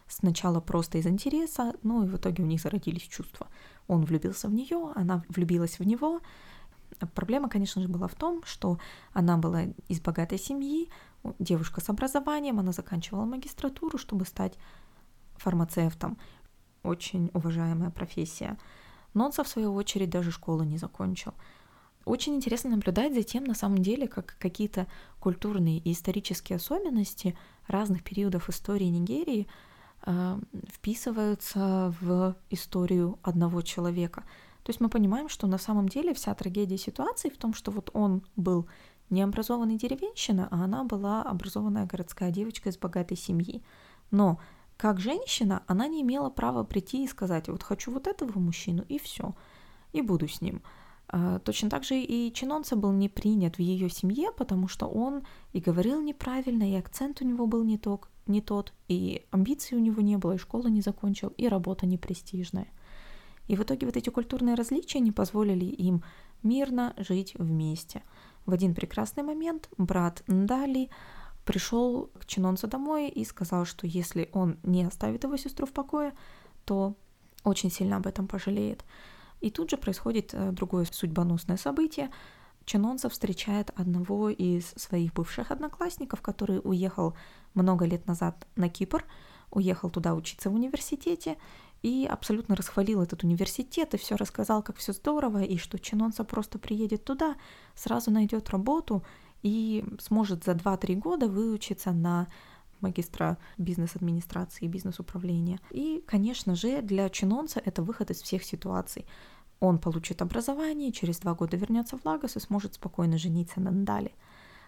Сначала 0.08 0.60
просто 0.60 0.98
из 1.00 1.08
интереса, 1.08 1.74
ну 1.84 2.04
и 2.04 2.08
в 2.08 2.15
итоге 2.15 2.44
у 2.44 2.46
них 2.46 2.62
зародились 2.62 3.04
чувства. 3.04 3.48
Он 3.88 4.06
влюбился 4.06 4.48
в 4.48 4.54
нее, 4.54 4.92
она 4.96 5.24
влюбилась 5.30 5.80
в 5.80 5.84
него. 5.84 6.22
Проблема, 7.13 7.50
конечно 7.50 7.82
же, 7.82 7.88
была 7.88 8.08
в 8.08 8.15
том, 8.15 8.44
что 8.46 8.77
она 9.13 9.38
была 9.38 9.63
из 9.89 10.00
богатой 10.00 10.38
семьи, 10.38 10.89
девушка 11.39 11.82
с 11.82 11.89
образованием, 11.89 12.60
она 12.60 12.72
заканчивала 12.72 13.25
магистратуру, 13.25 13.98
чтобы 13.98 14.25
стать 14.25 14.58
фармацевтом. 15.38 16.18
Очень 16.84 17.32
уважаемая 17.34 17.89
профессия. 17.89 18.58
Нонса, 19.13 19.44
в 19.44 19.48
свою 19.48 19.74
очередь, 19.74 20.10
даже 20.10 20.32
школу 20.32 20.63
не 20.63 20.77
закончил. 20.77 21.34
Очень 22.06 22.36
интересно 22.36 22.70
наблюдать 22.72 23.15
за 23.15 23.24
тем, 23.24 23.44
на 23.46 23.56
самом 23.56 23.80
деле, 23.80 24.08
как 24.08 24.36
какие-то 24.39 24.86
культурные 25.20 25.80
и 25.80 25.92
исторические 25.92 26.58
особенности 26.58 27.36
разных 27.68 28.04
периодов 28.04 28.48
истории 28.50 28.86
Нигерии 28.86 29.48
э, 30.06 30.39
вписываются 30.72 31.96
в 32.00 32.36
историю 32.51 33.18
одного 33.24 33.63
человека. 33.63 34.24
То 34.62 34.70
есть 34.70 34.80
мы 34.82 34.89
понимаем, 34.89 35.30
что 35.30 35.48
на 35.48 35.58
самом 35.58 35.89
деле 35.89 36.13
вся 36.13 36.34
трагедия 36.36 36.77
ситуации 36.77 37.30
в 37.30 37.38
том, 37.38 37.56
что 37.56 37.72
вот 37.72 37.89
он 37.94 38.24
был 38.36 38.68
необразованный 39.10 39.77
деревенщина, 39.77 40.48
а 40.51 40.63
она 40.63 40.84
была 40.84 41.24
образованная 41.24 41.86
городская 41.86 42.32
девочка 42.32 42.70
из 42.70 42.77
богатой 42.77 43.18
семьи. 43.18 43.63
Но 44.12 44.39
как 44.77 45.00
женщина 45.00 45.63
она 45.67 45.88
не 45.88 46.01
имела 46.01 46.29
права 46.29 46.63
прийти 46.63 47.03
и 47.03 47.08
сказать, 47.08 47.48
вот 47.48 47.63
хочу 47.63 47.91
вот 47.91 48.08
этого 48.08 48.39
мужчину, 48.39 48.84
и 48.88 49.00
все, 49.00 49.34
и 49.94 50.01
буду 50.01 50.27
с 50.27 50.41
ним. 50.41 50.62
А, 51.08 51.39
точно 51.39 51.70
так 51.70 51.84
же 51.84 52.00
и 52.00 52.34
Чинонца 52.34 52.75
был 52.75 52.91
не 52.91 53.10
принят 53.10 53.58
в 53.58 53.60
ее 53.60 53.89
семье, 53.89 54.32
потому 54.36 54.67
что 54.67 54.88
он 54.88 55.24
и 55.53 55.60
говорил 55.60 56.01
неправильно, 56.01 56.70
и 56.70 56.75
акцент 56.75 57.22
у 57.22 57.25
него 57.25 57.48
был 57.48 57.63
не 57.63 57.77
тот, 57.77 58.08
не 58.27 58.41
тот, 58.41 58.74
и 58.88 59.25
амбиций 59.32 59.77
у 59.77 59.82
него 59.82 60.01
не 60.01 60.17
было, 60.17 60.34
и 60.34 60.38
школу 60.38 60.67
не 60.67 60.82
закончил, 60.82 61.29
и 61.38 61.48
работа 61.48 61.86
непрестижная. 61.86 62.67
И 63.48 63.55
в 63.55 63.62
итоге 63.62 63.86
вот 63.86 63.96
эти 63.96 64.10
культурные 64.10 64.55
различия 64.55 65.00
не 65.00 65.12
позволили 65.12 65.65
им 65.65 66.03
мирно 66.41 66.94
жить 66.98 67.36
вместе. 67.36 68.01
В 68.46 68.53
один 68.53 68.74
прекрасный 68.74 69.24
момент 69.24 69.70
брат 69.77 70.24
Ndali 70.27 70.89
пришел 71.46 72.10
к 72.20 72.25
Чинонцу 72.25 72.68
домой 72.68 73.08
и 73.08 73.24
сказал, 73.24 73.66
что 73.66 73.88
если 73.88 74.30
он 74.34 74.58
не 74.64 74.84
оставит 74.84 75.24
его 75.24 75.38
сестру 75.38 75.66
в 75.66 75.72
покое, 75.72 76.14
то 76.66 76.96
очень 77.44 77.72
сильно 77.72 77.98
об 77.98 78.08
этом 78.08 78.28
пожалеет. 78.28 78.84
И 79.42 79.52
тут 79.52 79.70
же 79.70 79.78
происходит 79.78 80.34
э, 80.34 80.52
другое 80.52 80.86
судьбоносное 80.92 81.58
событие. 81.58 82.10
Чинонца 82.66 83.10
встречает 83.10 83.72
одного 83.75 84.30
из 84.30 84.70
своих 84.70 85.14
бывших 85.14 85.52
одноклассников, 85.52 86.22
который 86.22 86.60
уехал 86.64 87.16
много 87.54 87.86
лет 87.86 88.08
назад 88.08 88.48
на 88.56 88.70
Кипр, 88.70 89.06
уехал 89.52 89.92
туда 89.92 90.16
учиться 90.16 90.50
в 90.50 90.56
университете 90.56 91.38
и 91.84 92.08
абсолютно 92.10 92.56
расхвалил 92.56 93.04
этот 93.04 93.24
университет 93.24 93.94
и 93.94 93.98
все 93.98 94.16
рассказал, 94.16 94.64
как 94.64 94.78
все 94.78 94.94
здорово, 94.94 95.44
и 95.44 95.58
что 95.58 95.78
Чинонца 95.78 96.24
просто 96.24 96.58
приедет 96.58 97.04
туда, 97.04 97.36
сразу 97.75 98.10
найдет 98.10 98.50
работу 98.50 99.04
и 99.46 99.86
сможет 100.00 100.44
за 100.44 100.54
2-3 100.54 100.96
года 100.96 101.28
выучиться 101.28 101.92
на 101.92 102.25
магистра 102.82 103.38
бизнес-администрации 103.60 104.66
и 104.66 104.68
бизнес-управления. 104.68 105.60
И, 105.70 106.04
конечно 106.08 106.56
же, 106.56 106.82
для 106.82 107.08
чинонца 107.10 107.62
это 107.64 107.84
выход 107.84 108.10
из 108.10 108.24
всех 108.24 108.44
ситуаций. 108.44 109.06
Он 109.60 109.78
получит 109.78 110.24
образование, 110.24 110.92
через 110.92 111.20
два 111.20 111.36
года 111.36 111.58
вернется 111.58 111.96
в 111.96 112.06
Лагос 112.06 112.38
и 112.38 112.40
сможет 112.40 112.74
спокойно 112.74 113.20
жениться 113.20 113.62
на 113.62 113.70
Ндали. 113.70 114.16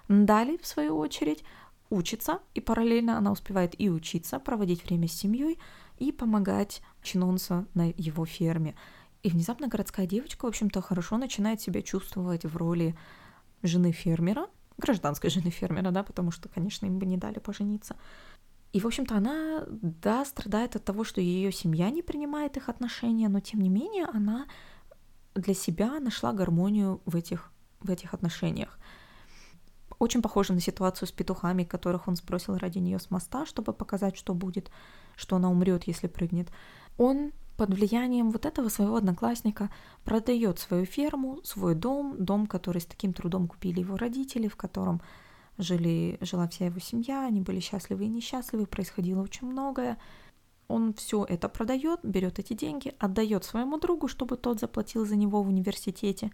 Ндали, 0.10 0.58
в 0.58 0.68
свою 0.68 0.96
очередь, 0.98 1.44
учится, 1.90 2.40
и 2.54 2.62
параллельно 2.62 3.18
она 3.18 3.32
успевает 3.32 3.74
и 3.82 3.90
учиться, 3.90 4.38
проводить 4.40 4.86
время 4.86 5.08
с 5.08 5.14
семьей 5.14 5.58
и 5.98 6.12
помогать 6.12 6.84
чинонцу 7.02 7.66
на 7.74 7.90
его 7.98 8.28
ферме. 8.28 8.76
И 9.24 9.30
внезапно 9.30 9.70
городская 9.70 10.06
девочка, 10.06 10.46
в 10.46 10.50
общем-то, 10.50 10.84
хорошо 10.84 11.18
начинает 11.18 11.62
себя 11.62 11.82
чувствовать 11.82 12.46
в 12.46 12.56
роли 12.56 12.96
жены 13.64 13.92
фермера, 13.92 14.48
гражданской 14.78 15.30
жены 15.30 15.50
фермера, 15.50 15.92
да, 15.92 16.04
потому 16.04 16.32
что, 16.32 16.50
конечно, 16.50 16.86
им 16.86 17.00
бы 17.00 17.06
не 17.06 17.18
дали 17.18 17.40
пожениться. 17.40 17.96
И, 18.74 18.80
в 18.80 18.86
общем-то, 18.86 19.16
она, 19.16 19.64
да, 19.68 20.26
страдает 20.26 20.76
от 20.76 20.84
того, 20.84 21.04
что 21.04 21.22
ее 21.22 21.52
семья 21.52 21.90
не 21.90 22.02
принимает 22.02 22.58
их 22.58 22.70
отношения, 22.70 23.30
но, 23.30 23.40
тем 23.40 23.62
не 23.62 23.70
менее, 23.70 24.06
она 24.06 24.46
для 25.36 25.54
себя 25.54 26.00
нашла 26.00 26.34
гармонию 26.34 27.02
в 27.06 27.16
этих, 27.16 27.52
в 27.80 27.90
этих 27.90 28.14
отношениях. 28.14 28.78
Очень 30.00 30.22
похоже 30.22 30.54
на 30.54 30.60
ситуацию 30.60 31.08
с 31.08 31.12
петухами, 31.12 31.64
которых 31.64 32.08
он 32.08 32.16
сбросил 32.16 32.58
ради 32.58 32.78
нее 32.78 33.00
с 33.00 33.10
моста, 33.10 33.46
чтобы 33.46 33.74
показать, 33.74 34.16
что 34.16 34.34
будет, 34.34 34.70
что 35.16 35.38
она 35.38 35.50
умрет, 35.50 35.86
если 35.86 36.08
прыгнет. 36.08 36.52
Он 36.98 37.32
под 37.58 37.74
влиянием 37.74 38.30
вот 38.32 38.46
этого 38.46 38.70
своего 38.70 38.98
одноклассника 38.98 39.70
продает 40.06 40.60
свою 40.60 40.86
ферму, 40.86 41.40
свой 41.44 41.76
дом, 41.76 42.16
дом, 42.24 42.46
который 42.46 42.80
с 42.80 42.86
таким 42.86 43.14
трудом 43.14 43.48
купили 43.48 43.80
его 43.80 43.98
родители, 43.98 44.48
в 44.48 44.56
котором 44.56 45.02
жили, 45.58 46.18
жила 46.22 46.48
вся 46.48 46.68
его 46.68 46.80
семья, 46.80 47.26
они 47.26 47.42
были 47.42 47.60
счастливы 47.60 48.06
и 48.06 48.10
несчастливы, 48.10 48.68
происходило 48.68 49.22
очень 49.24 49.48
многое. 49.48 49.98
Он 50.68 50.94
все 50.94 51.26
это 51.28 51.50
продает, 51.50 52.02
берет 52.04 52.40
эти 52.40 52.54
деньги, 52.54 52.94
отдает 53.00 53.44
своему 53.44 53.80
другу, 53.80 54.08
чтобы 54.08 54.38
тот 54.38 54.60
заплатил 54.60 55.06
за 55.06 55.16
него 55.16 55.42
в 55.42 55.48
университете 55.48 56.32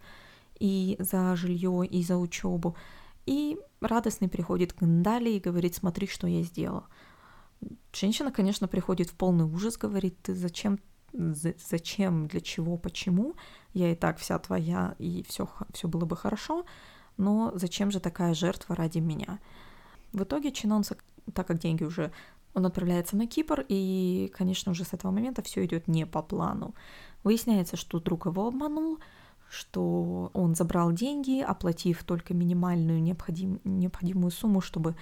и 0.59 0.97
за 0.99 1.35
жилье, 1.35 1.85
и 1.85 2.03
за 2.03 2.17
учебу. 2.17 2.75
И 3.25 3.57
радостный 3.79 4.27
приходит 4.27 4.73
к 4.73 4.81
Ндали 4.81 5.29
и 5.29 5.39
говорит, 5.39 5.75
смотри, 5.75 6.07
что 6.07 6.27
я 6.27 6.41
сделал. 6.41 6.83
Женщина, 7.93 8.31
конечно, 8.31 8.67
приходит 8.67 9.09
в 9.09 9.13
полный 9.13 9.45
ужас, 9.45 9.77
говорит, 9.77 10.17
ты 10.21 10.35
зачем 10.35 10.79
зачем, 11.13 12.27
для 12.27 12.41
чего, 12.41 12.77
почему. 12.77 13.35
Я 13.73 13.91
и 13.91 13.95
так 13.95 14.17
вся 14.17 14.39
твоя, 14.39 14.95
и 14.99 15.23
все, 15.27 15.49
все 15.73 15.87
было 15.87 16.05
бы 16.05 16.15
хорошо, 16.15 16.65
но 17.17 17.51
зачем 17.55 17.91
же 17.91 17.99
такая 17.99 18.33
жертва 18.33 18.75
ради 18.75 18.99
меня? 18.99 19.39
В 20.11 20.23
итоге 20.23 20.51
Чинонса, 20.51 20.97
так 21.33 21.47
как 21.47 21.59
деньги 21.59 21.83
уже 21.83 22.11
он 22.53 22.65
отправляется 22.65 23.17
на 23.17 23.25
Кипр, 23.27 23.65
и, 23.67 24.31
конечно, 24.35 24.71
уже 24.71 24.83
с 24.83 24.93
этого 24.93 25.11
момента 25.11 25.41
все 25.41 25.65
идет 25.65 25.87
не 25.87 26.05
по 26.05 26.21
плану. 26.21 26.75
Выясняется, 27.23 27.77
что 27.77 27.99
друг 27.99 28.25
его 28.27 28.47
обманул, 28.47 28.99
что 29.49 30.29
он 30.33 30.55
забрал 30.55 30.91
деньги, 30.91 31.41
оплатив 31.41 32.03
только 32.03 32.33
минимальную 32.33 33.01
необходим, 33.01 33.59
необходимую 33.63 34.31
сумму, 34.31 34.61
чтобы 34.61 34.95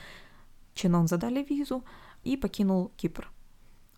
Чинон 0.74 1.08
задали 1.08 1.44
визу, 1.44 1.84
и 2.24 2.38
покинул 2.38 2.92
Кипр 2.98 3.32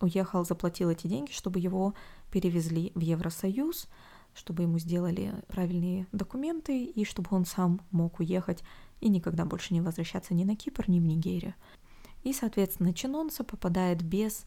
уехал, 0.00 0.44
заплатил 0.44 0.90
эти 0.90 1.06
деньги, 1.06 1.32
чтобы 1.32 1.60
его 1.60 1.94
перевезли 2.30 2.92
в 2.94 3.00
Евросоюз, 3.00 3.88
чтобы 4.34 4.62
ему 4.62 4.78
сделали 4.78 5.34
правильные 5.48 6.06
документы 6.12 6.84
и 6.84 7.04
чтобы 7.04 7.28
он 7.30 7.44
сам 7.44 7.80
мог 7.90 8.20
уехать 8.20 8.62
и 9.00 9.08
никогда 9.08 9.44
больше 9.44 9.74
не 9.74 9.80
возвращаться 9.80 10.34
ни 10.34 10.44
на 10.44 10.56
Кипр, 10.56 10.84
ни 10.88 10.98
в 10.98 11.04
Нигерию. 11.04 11.54
И, 12.22 12.32
соответственно, 12.32 12.94
Чинонса 12.94 13.44
попадает 13.44 14.02
без 14.02 14.46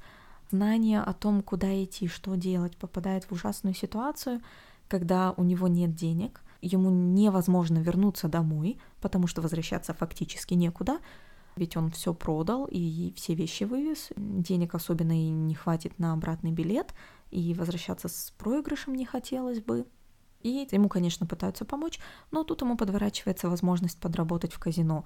знания 0.49 1.01
о 1.01 1.13
том, 1.13 1.41
куда 1.41 1.83
идти, 1.83 2.07
что 2.07 2.35
делать, 2.35 2.75
попадает 2.77 3.25
в 3.25 3.31
ужасную 3.31 3.75
ситуацию, 3.75 4.41
когда 4.87 5.33
у 5.37 5.43
него 5.43 5.67
нет 5.67 5.93
денег, 5.93 6.41
ему 6.61 6.89
невозможно 6.89 7.77
вернуться 7.77 8.27
домой, 8.27 8.79
потому 9.01 9.27
что 9.27 9.41
возвращаться 9.41 9.93
фактически 9.93 10.53
некуда, 10.53 10.99
ведь 11.57 11.75
он 11.75 11.91
все 11.91 12.13
продал 12.13 12.65
и 12.69 13.13
все 13.15 13.33
вещи 13.33 13.63
вывез. 13.63 14.09
Денег 14.15 14.75
особенно 14.75 15.11
и 15.11 15.29
не 15.29 15.55
хватит 15.55 15.99
на 15.99 16.13
обратный 16.13 16.51
билет, 16.51 16.93
и 17.31 17.53
возвращаться 17.53 18.07
с 18.07 18.33
проигрышем 18.37 18.95
не 18.95 19.05
хотелось 19.05 19.59
бы. 19.59 19.85
И 20.41 20.67
ему, 20.71 20.87
конечно, 20.87 21.25
пытаются 21.25 21.65
помочь, 21.65 21.99
но 22.31 22.43
тут 22.43 22.61
ему 22.61 22.77
подворачивается 22.77 23.49
возможность 23.49 23.99
подработать 23.99 24.53
в 24.53 24.59
казино. 24.59 25.03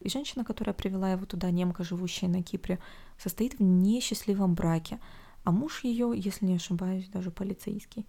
И 0.00 0.08
женщина, 0.08 0.44
которая 0.44 0.74
привела 0.74 1.10
его 1.10 1.24
туда, 1.24 1.50
немка, 1.50 1.84
живущая 1.84 2.28
на 2.28 2.42
Кипре, 2.42 2.80
состоит 3.16 3.58
в 3.58 3.62
несчастливом 3.62 4.54
браке, 4.54 5.00
а 5.44 5.52
муж 5.52 5.84
ее, 5.84 6.12
если 6.14 6.46
не 6.46 6.56
ошибаюсь, 6.56 7.08
даже 7.08 7.30
полицейский 7.30 8.06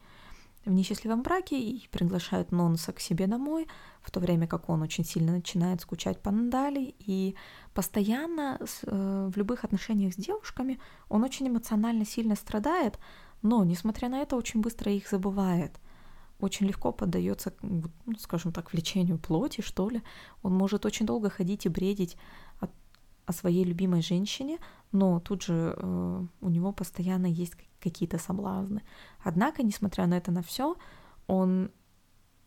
в 0.66 0.72
несчастливом 0.72 1.22
браке 1.24 1.60
и 1.60 1.88
приглашают 1.90 2.52
Нонса 2.52 2.94
к 2.94 3.00
себе 3.00 3.28
домой, 3.28 3.68
в 4.02 4.12
то 4.12 4.20
время 4.20 4.48
как 4.48 4.70
он 4.70 4.82
очень 4.82 5.04
сильно 5.04 5.34
начинает 5.34 5.82
скучать 5.82 6.22
по 6.22 6.32
Нандали 6.32 6.96
и 7.00 7.36
постоянно 7.74 8.60
э, 8.60 9.30
в 9.34 9.38
любых 9.38 9.64
отношениях 9.64 10.14
с 10.14 10.18
девушками 10.18 10.80
он 11.10 11.24
очень 11.24 11.48
эмоционально 11.48 12.06
сильно 12.06 12.36
страдает, 12.36 12.98
но, 13.42 13.64
несмотря 13.64 14.10
на 14.10 14.22
это, 14.22 14.36
очень 14.36 14.62
быстро 14.62 14.92
их 14.92 15.10
забывает. 15.10 15.80
Очень 16.40 16.68
легко 16.68 16.92
поддается, 16.92 17.54
ну, 17.62 17.84
скажем 18.18 18.52
так, 18.52 18.74
влечению 18.74 19.18
плоти, 19.18 19.62
что 19.62 19.90
ли. 19.90 20.02
Он 20.42 20.54
может 20.54 20.86
очень 20.86 21.06
долго 21.06 21.30
ходить 21.30 21.66
и 21.66 21.70
бредить 21.70 22.18
от, 22.60 22.72
о 23.26 23.34
своей 23.34 23.66
любимой 23.66 24.02
женщине, 24.02 24.60
но 24.92 25.20
тут 25.20 25.44
же 25.44 25.74
э, 25.78 26.26
постоянно 26.74 27.28
есть 27.28 27.54
какие-то 27.80 28.18
соблазны. 28.18 28.84
Однако, 29.24 29.64
несмотря 29.64 30.08
на 30.08 30.16
это 30.16 30.32
на 30.32 30.42
все, 30.42 30.76
он 31.28 31.72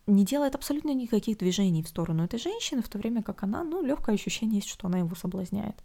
не 0.06 0.24
делает 0.24 0.54
абсолютно 0.54 0.94
никаких 0.94 1.38
движений 1.38 1.82
в 1.82 1.88
сторону 1.88 2.24
этой 2.24 2.38
женщины, 2.38 2.82
в 2.82 2.88
то 2.88 2.98
время 2.98 3.22
как 3.22 3.42
она, 3.42 3.64
ну, 3.64 3.84
легкое 3.84 4.14
ощущение 4.14 4.56
есть, 4.56 4.68
что 4.68 4.86
она 4.86 4.98
его 4.98 5.14
соблазняет. 5.14 5.82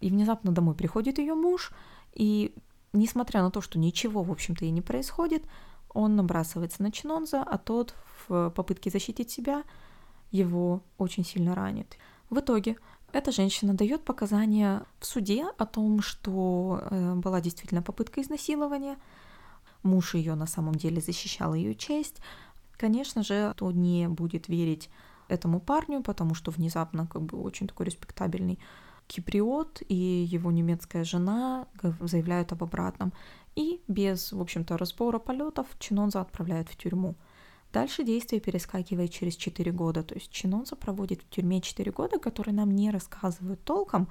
И 0.00 0.10
внезапно 0.10 0.52
домой 0.52 0.74
приходит 0.74 1.18
ее 1.18 1.34
муж, 1.34 1.72
и 2.14 2.54
несмотря 2.92 3.42
на 3.42 3.50
то, 3.50 3.60
что 3.60 3.78
ничего, 3.78 4.22
в 4.22 4.30
общем-то, 4.30 4.64
и 4.64 4.70
не 4.70 4.80
происходит, 4.80 5.44
он 5.94 6.16
набрасывается 6.16 6.82
на 6.82 6.90
Чинонза, 6.90 7.42
а 7.42 7.58
тот 7.58 7.94
в 8.26 8.50
попытке 8.50 8.90
защитить 8.90 9.30
себя 9.30 9.64
его 10.30 10.82
очень 10.96 11.24
сильно 11.24 11.54
ранит. 11.54 11.98
В 12.30 12.40
итоге 12.40 12.76
эта 13.12 13.32
женщина 13.32 13.74
дает 13.74 14.04
показания 14.04 14.82
в 14.98 15.06
суде 15.06 15.46
о 15.58 15.66
том, 15.66 16.02
что 16.02 16.80
э, 16.82 17.14
была 17.14 17.40
действительно 17.40 17.82
попытка 17.82 18.20
изнасилования. 18.20 18.96
муж 19.82 20.14
ее 20.14 20.34
на 20.34 20.46
самом 20.46 20.74
деле 20.74 21.00
защищал 21.00 21.54
ее 21.54 21.74
честь. 21.74 22.20
Конечно 22.76 23.22
же, 23.22 23.54
то 23.56 23.70
не 23.70 24.08
будет 24.08 24.48
верить 24.48 24.90
этому 25.28 25.60
парню, 25.60 26.02
потому 26.02 26.34
что 26.34 26.50
внезапно 26.50 27.06
как 27.06 27.22
бы 27.22 27.40
очень 27.40 27.66
такой 27.68 27.86
респектабельный 27.86 28.58
киприот 29.06 29.82
и 29.88 29.94
его 29.94 30.50
немецкая 30.50 31.04
жена 31.04 31.66
заявляют 32.00 32.52
об 32.52 32.62
обратном. 32.62 33.12
И 33.54 33.82
без, 33.88 34.32
в 34.32 34.40
общем-то, 34.40 34.78
разбора 34.78 35.18
полетов 35.18 35.66
Чинонза 35.78 36.20
отправляют 36.20 36.68
в 36.68 36.76
тюрьму. 36.76 37.14
Дальше 37.72 38.04
действие 38.04 38.40
перескакивает 38.40 39.10
через 39.10 39.34
4 39.36 39.72
года, 39.72 40.02
то 40.02 40.14
есть 40.14 40.30
Чинонза 40.30 40.76
проводит 40.76 41.22
в 41.22 41.30
тюрьме 41.30 41.60
4 41.62 41.90
года, 41.90 42.18
которые 42.18 42.54
нам 42.54 42.70
не 42.70 42.90
рассказывают 42.90 43.64
толком, 43.64 44.08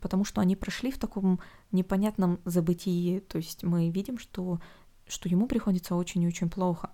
потому 0.00 0.24
что 0.24 0.40
они 0.40 0.56
прошли 0.56 0.90
в 0.90 0.98
таком 0.98 1.38
непонятном 1.70 2.40
забытии, 2.44 3.20
то 3.20 3.38
есть 3.38 3.62
мы 3.62 3.90
видим, 3.90 4.18
что, 4.18 4.60
что 5.06 5.28
ему 5.28 5.46
приходится 5.46 5.94
очень 5.94 6.22
и 6.22 6.26
очень 6.26 6.50
плохо. 6.50 6.90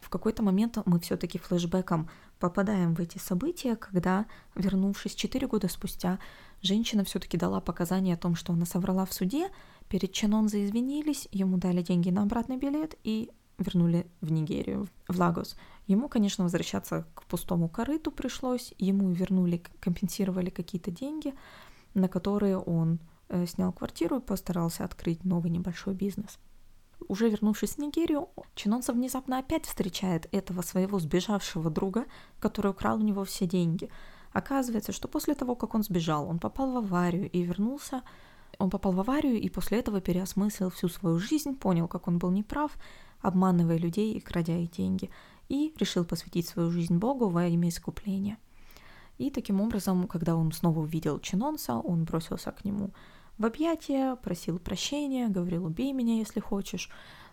В 0.00 0.10
какой-то 0.10 0.42
момент 0.42 0.78
мы 0.86 0.98
все-таки 1.00 1.38
флешбеком 1.38 2.08
попадаем 2.40 2.94
в 2.94 3.00
эти 3.00 3.18
события, 3.18 3.76
когда, 3.76 4.26
вернувшись 4.56 5.14
4 5.14 5.46
года 5.46 5.68
спустя, 5.68 6.18
женщина 6.62 7.04
все-таки 7.04 7.36
дала 7.36 7.60
показания 7.60 8.14
о 8.14 8.18
том, 8.18 8.34
что 8.34 8.52
она 8.52 8.64
соврала 8.64 9.04
в 9.06 9.12
суде, 9.12 9.50
перед 9.88 10.12
Чинонзо 10.12 10.64
извинились, 10.64 11.28
ему 11.30 11.58
дали 11.58 11.82
деньги 11.82 12.10
на 12.10 12.22
обратный 12.22 12.56
билет 12.56 12.96
и 13.04 13.30
вернули 13.58 14.06
в 14.20 14.30
Нигерию, 14.30 14.88
в 15.08 15.18
Лагос. 15.18 15.56
Ему, 15.86 16.08
конечно, 16.08 16.44
возвращаться 16.44 17.06
к 17.14 17.24
пустому 17.24 17.68
корыту 17.68 18.10
пришлось, 18.10 18.72
ему 18.78 19.10
вернули, 19.10 19.62
компенсировали 19.80 20.50
какие-то 20.50 20.90
деньги, 20.90 21.34
на 21.94 22.08
которые 22.08 22.58
он 22.58 23.00
э, 23.28 23.46
снял 23.46 23.72
квартиру 23.72 24.18
и 24.18 24.22
постарался 24.22 24.84
открыть 24.84 25.24
новый 25.24 25.50
небольшой 25.50 25.94
бизнес. 25.94 26.38
Уже 27.08 27.28
вернувшись 27.28 27.74
в 27.74 27.78
Нигерию, 27.78 28.28
Чинонцев 28.54 28.94
внезапно 28.94 29.38
опять 29.38 29.66
встречает 29.66 30.28
этого 30.32 30.62
своего 30.62 30.98
сбежавшего 30.98 31.70
друга, 31.70 32.04
который 32.40 32.72
украл 32.72 32.98
у 32.98 33.02
него 33.02 33.24
все 33.24 33.46
деньги. 33.46 33.88
Оказывается, 34.32 34.92
что 34.92 35.08
после 35.08 35.34
того, 35.34 35.54
как 35.54 35.74
он 35.74 35.82
сбежал, 35.82 36.28
он 36.28 36.38
попал 36.38 36.72
в 36.72 36.76
аварию 36.76 37.30
и 37.30 37.42
вернулся 37.42 38.02
он 38.58 38.70
попал 38.70 38.92
в 38.92 39.00
аварию 39.00 39.40
и 39.40 39.48
после 39.48 39.78
этого 39.78 40.00
переосмыслил 40.00 40.70
всю 40.70 40.88
свою 40.88 41.18
жизнь, 41.18 41.54
понял, 41.56 41.86
как 41.86 42.08
он 42.08 42.18
был 42.18 42.30
неправ, 42.30 42.76
обманывая 43.20 43.78
людей 43.78 44.14
и 44.14 44.20
крадя 44.20 44.56
их 44.56 44.70
деньги, 44.70 45.10
и 45.48 45.74
решил 45.78 46.04
посвятить 46.04 46.46
свою 46.46 46.70
жизнь 46.70 46.96
Богу 46.96 47.28
во 47.28 47.46
имя 47.46 47.68
искупления. 47.68 48.38
И 49.18 49.30
таким 49.30 49.60
образом, 49.60 50.06
когда 50.06 50.36
он 50.36 50.52
снова 50.52 50.80
увидел 50.80 51.18
Чинонса, 51.18 51.74
он 51.74 52.04
бросился 52.04 52.52
к 52.52 52.64
нему 52.64 52.90
в 53.36 53.46
объятия, 53.46 54.16
просил 54.16 54.58
прощения, 54.58 55.28
говорил 55.28 55.64
«убей 55.64 55.92
меня, 55.92 56.18
если 56.18 56.40
хочешь», 56.40 56.90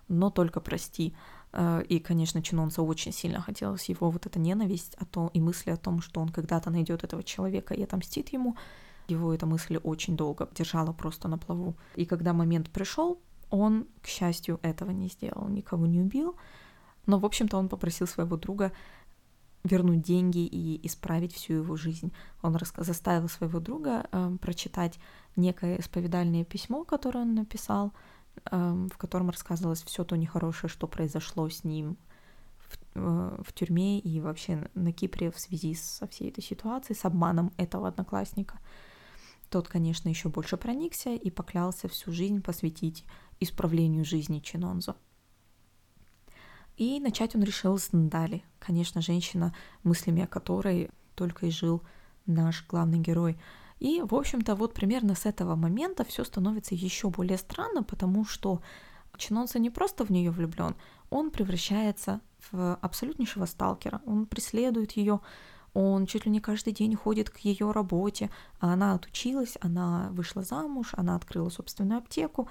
но 0.08 0.30
только 0.30 0.60
прости. 0.60 1.16
Э, 1.52 1.84
и, 1.88 2.00
конечно, 2.00 2.42
Чинонса 2.42 2.82
очень 2.82 3.12
сильно 3.12 3.42
хотелось 3.42 3.90
его 3.90 4.10
вот 4.10 4.26
эта 4.26 4.40
ненависть 4.40 4.96
о 4.96 5.06
том, 5.06 5.30
и 5.30 5.40
мысли 5.40 5.72
о 5.72 5.78
том, 5.78 6.02
что 6.02 6.22
он 6.22 6.30
когда-то 6.30 6.70
найдет 6.70 7.04
этого 7.04 7.24
человека 7.24 7.74
и 7.74 7.84
отомстит 7.84 8.30
ему, 8.30 8.56
его 9.08 9.34
эта 9.34 9.46
мысль 9.46 9.78
очень 9.78 10.18
долго 10.18 10.50
держала 10.54 10.92
просто 10.92 11.28
на 11.28 11.38
плаву. 11.38 11.76
И 11.96 12.06
когда 12.06 12.34
момент 12.34 12.70
пришел, 12.70 13.20
он, 13.50 13.88
к 14.02 14.08
счастью, 14.08 14.60
этого 14.62 14.92
не 14.92 15.08
сделал, 15.08 15.48
никого 15.48 15.86
не 15.86 16.02
убил. 16.02 16.36
Но, 17.06 17.20
в 17.20 17.26
общем-то, 17.26 17.58
он 17.58 17.70
попросил 17.70 18.08
своего 18.08 18.38
друга 18.38 18.72
вернуть 19.64 20.02
деньги 20.02 20.46
и 20.46 20.86
исправить 20.86 21.34
всю 21.34 21.54
его 21.54 21.76
жизнь. 21.76 22.12
Он 22.42 22.58
заставил 22.78 23.28
своего 23.28 23.60
друга 23.60 24.08
э, 24.12 24.38
прочитать 24.40 25.00
некое 25.36 25.80
исповедальное 25.80 26.44
письмо, 26.44 26.84
которое 26.84 27.22
он 27.22 27.34
написал, 27.34 27.92
э, 28.52 28.88
в 28.92 28.98
котором 28.98 29.30
рассказывалось 29.30 29.84
все 29.84 30.04
то 30.04 30.16
нехорошее, 30.16 30.70
что 30.70 30.88
произошло 30.88 31.50
с 31.50 31.64
ним 31.64 31.98
в, 32.60 32.78
э, 32.96 33.42
в 33.44 33.54
тюрьме 33.54 34.00
и 34.00 34.22
вообще 34.22 34.70
на 34.76 34.92
Кипре 34.92 35.32
в 35.32 35.40
связи 35.40 35.74
со 35.74 36.08
всей 36.08 36.30
этой 36.30 36.44
ситуацией, 36.44 36.98
с 36.98 37.06
обманом 37.06 37.52
этого 37.58 37.88
одноклассника. 37.88 38.60
Тот, 39.50 39.68
конечно, 39.68 40.10
еще 40.10 40.30
больше 40.30 40.58
проникся 40.58 41.12
и 41.12 41.30
поклялся 41.30 41.88
всю 41.88 42.12
жизнь 42.12 42.42
посвятить 42.42 43.06
исправлению 43.40 44.06
жизни 44.06 44.40
Чинонзо. 44.40 44.96
И 46.78 47.00
начать 47.00 47.36
он 47.36 47.44
решил 47.44 47.78
с 47.78 47.94
Ндали, 47.94 48.44
конечно, 48.60 49.02
женщина, 49.02 49.56
мыслями 49.84 50.24
о 50.24 50.28
которой 50.28 50.90
только 51.16 51.46
и 51.46 51.52
жил 51.52 51.82
наш 52.26 52.66
главный 52.68 53.00
герой. 53.00 53.40
И, 53.80 54.02
в 54.02 54.14
общем-то, 54.14 54.56
вот 54.56 54.74
примерно 54.74 55.16
с 55.16 55.26
этого 55.26 55.56
момента 55.56 56.04
все 56.04 56.24
становится 56.24 56.76
еще 56.76 57.10
более 57.10 57.38
странно, 57.38 57.84
потому 57.84 58.26
что 58.26 58.62
Чинонса 59.18 59.60
не 59.60 59.70
просто 59.70 60.06
в 60.06 60.10
нее 60.10 60.32
влюблен, 60.32 60.76
он 61.10 61.32
превращается 61.32 62.20
в 62.52 62.76
абсолютнейшего 62.82 63.46
сталкера. 63.46 64.02
Он 64.06 64.26
преследует 64.26 64.94
ее, 64.94 65.22
он 65.74 66.06
чуть 66.06 66.26
ли 66.26 66.32
не 66.32 66.40
каждый 66.40 66.74
день 66.74 66.96
ходит 66.96 67.30
к 67.30 67.38
ее 67.40 67.72
работе, 67.72 68.30
а 68.60 68.74
она 68.74 68.94
отучилась, 68.94 69.58
она 69.62 70.10
вышла 70.12 70.42
замуж, 70.42 70.94
она 70.94 71.16
открыла 71.16 71.50
собственную 71.50 72.00
аптеку, 72.00 72.48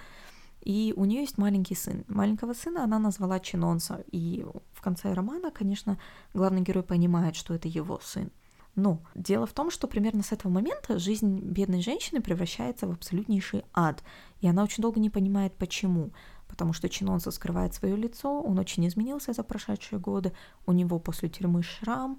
и 0.65 0.95
у 0.97 1.05
нее 1.05 1.21
есть 1.21 1.37
маленький 1.37 1.75
сын. 1.75 2.05
Маленького 2.09 2.55
сына 2.55 2.85
она 2.85 2.99
назвала 2.99 3.39
Чинонса, 3.39 4.03
и 4.11 4.45
в 4.73 4.81
конце 4.81 5.13
романа, 5.13 5.51
конечно, 5.51 5.99
главный 6.33 6.63
герой 6.63 6.83
понимает, 6.83 7.37
что 7.37 7.55
это 7.55 7.69
его 7.69 8.01
сын. 8.03 8.31
Но 8.75 9.01
дело 9.15 9.47
в 9.47 9.53
том, 9.53 9.71
что 9.71 9.87
примерно 9.87 10.23
с 10.23 10.33
этого 10.33 10.51
момента 10.51 10.99
жизнь 10.99 11.39
бедной 11.39 11.83
женщины 11.83 12.21
превращается 12.21 12.87
в 12.87 12.93
абсолютнейший 12.93 13.63
ад, 13.75 14.03
и 14.41 14.49
она 14.49 14.65
очень 14.65 14.83
долго 14.83 14.99
не 14.99 15.11
понимает, 15.11 15.55
почему. 15.55 16.13
Потому 16.49 16.73
что 16.73 16.89
Чинонса 16.89 17.31
скрывает 17.31 17.75
свое 17.75 17.97
лицо, 17.97 18.43
он 18.43 18.59
очень 18.59 18.87
изменился 18.89 19.33
за 19.33 19.43
прошедшие 19.43 19.99
годы, 19.99 20.33
у 20.67 20.73
него 20.73 20.99
после 20.99 21.29
тюрьмы 21.29 21.63
шрам, 21.63 22.19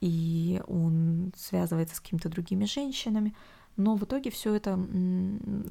и 0.00 0.62
он 0.68 1.32
связывается 1.34 1.96
с 1.96 2.00
какими-то 2.00 2.28
другими 2.28 2.66
женщинами, 2.66 3.34
но 3.76 3.96
в 3.96 4.04
итоге 4.04 4.30
все 4.30 4.54
это 4.54 4.78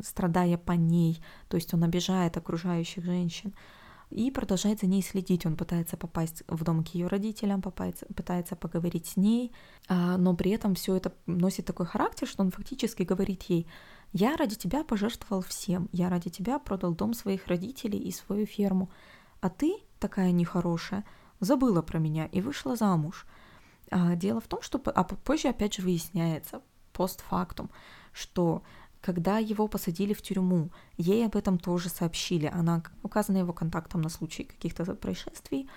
страдая 0.04 0.58
по 0.58 0.74
ней, 0.74 1.22
то 1.48 1.56
есть 1.56 1.74
он 1.74 1.84
обижает 1.84 2.38
окружающих 2.38 3.04
женщин 3.04 3.54
и 4.12 4.32
продолжает 4.32 4.80
за 4.80 4.88
ней 4.88 5.02
следить. 5.02 5.46
Он 5.46 5.56
пытается 5.56 5.98
попасть 5.98 6.44
в 6.48 6.64
дом 6.64 6.84
к 6.84 6.90
ее 6.90 7.08
родителям, 7.08 7.62
пытается, 7.62 8.06
пытается 8.08 8.56
поговорить 8.56 9.08
с 9.08 9.18
ней, 9.18 9.52
а, 9.88 10.18
но 10.18 10.36
при 10.36 10.52
этом 10.52 10.76
все 10.76 10.96
это 10.96 11.14
носит 11.26 11.66
такой 11.66 11.86
характер, 11.86 12.28
что 12.28 12.44
он 12.44 12.52
фактически 12.52 13.04
говорит 13.04 13.44
ей, 13.44 13.68
я 14.14 14.38
ради 14.38 14.56
тебя 14.56 14.84
пожертвовал 14.84 15.42
всем, 15.42 15.90
я 15.92 16.10
ради 16.10 16.30
тебя 16.30 16.60
продал 16.60 16.94
дом 16.94 17.14
своих 17.14 17.48
родителей 17.48 18.00
и 18.00 18.12
свою 18.12 18.46
ферму, 18.46 18.90
а 19.42 19.50
ты, 19.50 19.76
такая 20.00 20.32
нехорошая, 20.32 21.04
забыла 21.40 21.82
про 21.82 22.00
меня 22.00 22.28
и 22.28 22.42
вышла 22.42 22.76
замуж. 22.76 23.26
А 23.92 24.16
дело 24.16 24.40
в 24.40 24.48
том, 24.48 24.62
что 24.62 24.82
а 24.86 25.04
позже 25.04 25.50
опять 25.50 25.76
же 25.76 25.82
выясняется 25.82 26.62
постфактум, 26.96 27.70
что 28.14 28.64
когда 29.02 29.38
его 29.38 29.68
посадили 29.68 30.14
в 30.14 30.22
тюрьму, 30.22 30.72
ей 30.98 31.26
об 31.26 31.36
этом 31.36 31.60
тоже 31.60 31.90
сообщили. 31.90 32.50
Она 32.52 32.82
указана 33.04 33.38
его 33.38 33.54
контактом 33.54 34.02
на 34.02 34.10
случай 34.10 34.46
каких-то 34.46 34.84
происшествий. 34.96 35.70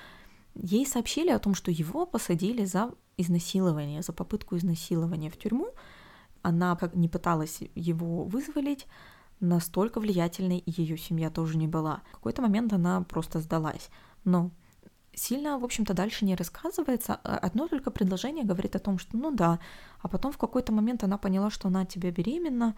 Ей 0.55 0.87
сообщили 0.87 1.31
о 1.31 1.39
том, 1.39 1.55
что 1.55 1.71
его 1.71 2.07
посадили 2.07 2.65
за 2.65 2.91
изнасилование, 3.19 4.01
за 4.03 4.13
попытку 4.13 4.57
изнасилования 4.57 5.29
в 5.29 5.37
тюрьму. 5.37 5.69
Она 6.41 6.75
как 6.77 6.95
не 6.95 7.09
пыталась 7.09 7.61
его 7.75 8.25
вызволить, 8.25 8.87
настолько 9.41 10.01
влиятельной 10.01 10.63
ее 10.65 10.97
семья 10.97 11.31
тоже 11.31 11.59
не 11.59 11.69
была. 11.69 12.03
В 12.13 12.15
какой-то 12.15 12.43
момент 12.43 12.73
она 12.73 13.03
просто 13.03 13.41
сдалась. 13.41 13.91
Но 14.25 14.51
сильно, 15.19 15.59
в 15.59 15.65
общем-то, 15.65 15.95
дальше 15.95 16.25
не 16.25 16.35
рассказывается. 16.35 17.21
А 17.25 17.37
одно 17.39 17.69
только 17.69 17.91
предложение 17.91 18.45
говорит 18.45 18.77
о 18.77 18.79
том, 18.79 18.99
что 18.99 19.17
ну 19.17 19.31
да, 19.31 19.59
а 20.01 20.09
потом 20.09 20.33
в 20.33 20.39
какой-то 20.39 20.73
момент 20.73 21.05
она 21.05 21.19
поняла, 21.19 21.51
что 21.51 21.69
она 21.69 21.83
от 21.83 21.89
тебя 21.89 22.11
беременна, 22.11 22.75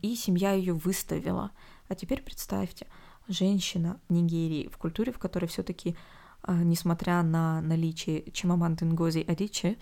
и 0.00 0.14
семья 0.14 0.52
ее 0.52 0.72
выставила. 0.72 1.50
А 1.88 1.94
теперь 1.94 2.22
представьте, 2.22 2.86
женщина 3.28 4.00
Нигерии, 4.08 4.68
в 4.68 4.78
культуре, 4.78 5.12
в 5.12 5.18
которой 5.18 5.46
все-таки, 5.46 5.96
а, 6.42 6.62
несмотря 6.62 7.22
на 7.22 7.60
наличие 7.60 8.30
Чимаманды 8.32 8.84
Нгози 8.84 9.24
Адичи, 9.28 9.76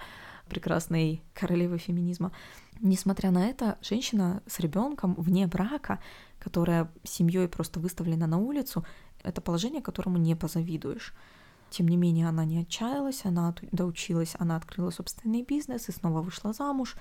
прекрасной 0.49 1.23
королевы 1.35 1.79
феминизма, 1.79 2.33
несмотря 2.81 3.31
на 3.31 3.47
это, 3.47 3.79
женщина 3.83 4.42
с 4.47 4.59
ребенком 4.61 5.14
вне 5.14 5.47
брака, 5.47 6.01
которая 6.38 6.90
семьей 7.05 7.49
просто 7.49 7.81
выставлена 7.81 8.27
на 8.27 8.38
улицу, 8.38 8.85
это 9.23 9.40
положение, 9.40 9.83
которому 9.83 10.16
не 10.16 10.35
позавидуешь. 10.35 11.14
Тем 11.70 11.88
не 11.88 11.96
менее, 11.96 12.28
она 12.28 12.44
не 12.44 12.61
отчаялась, 12.61 13.24
она 13.24 13.54
доучилась, 13.72 14.35
она 14.38 14.57
открыла 14.57 14.90
собственный 14.90 15.42
бизнес 15.42 15.88
и 15.88 15.92
снова 15.92 16.22
вышла 16.22 16.52
замуж. 16.52 16.96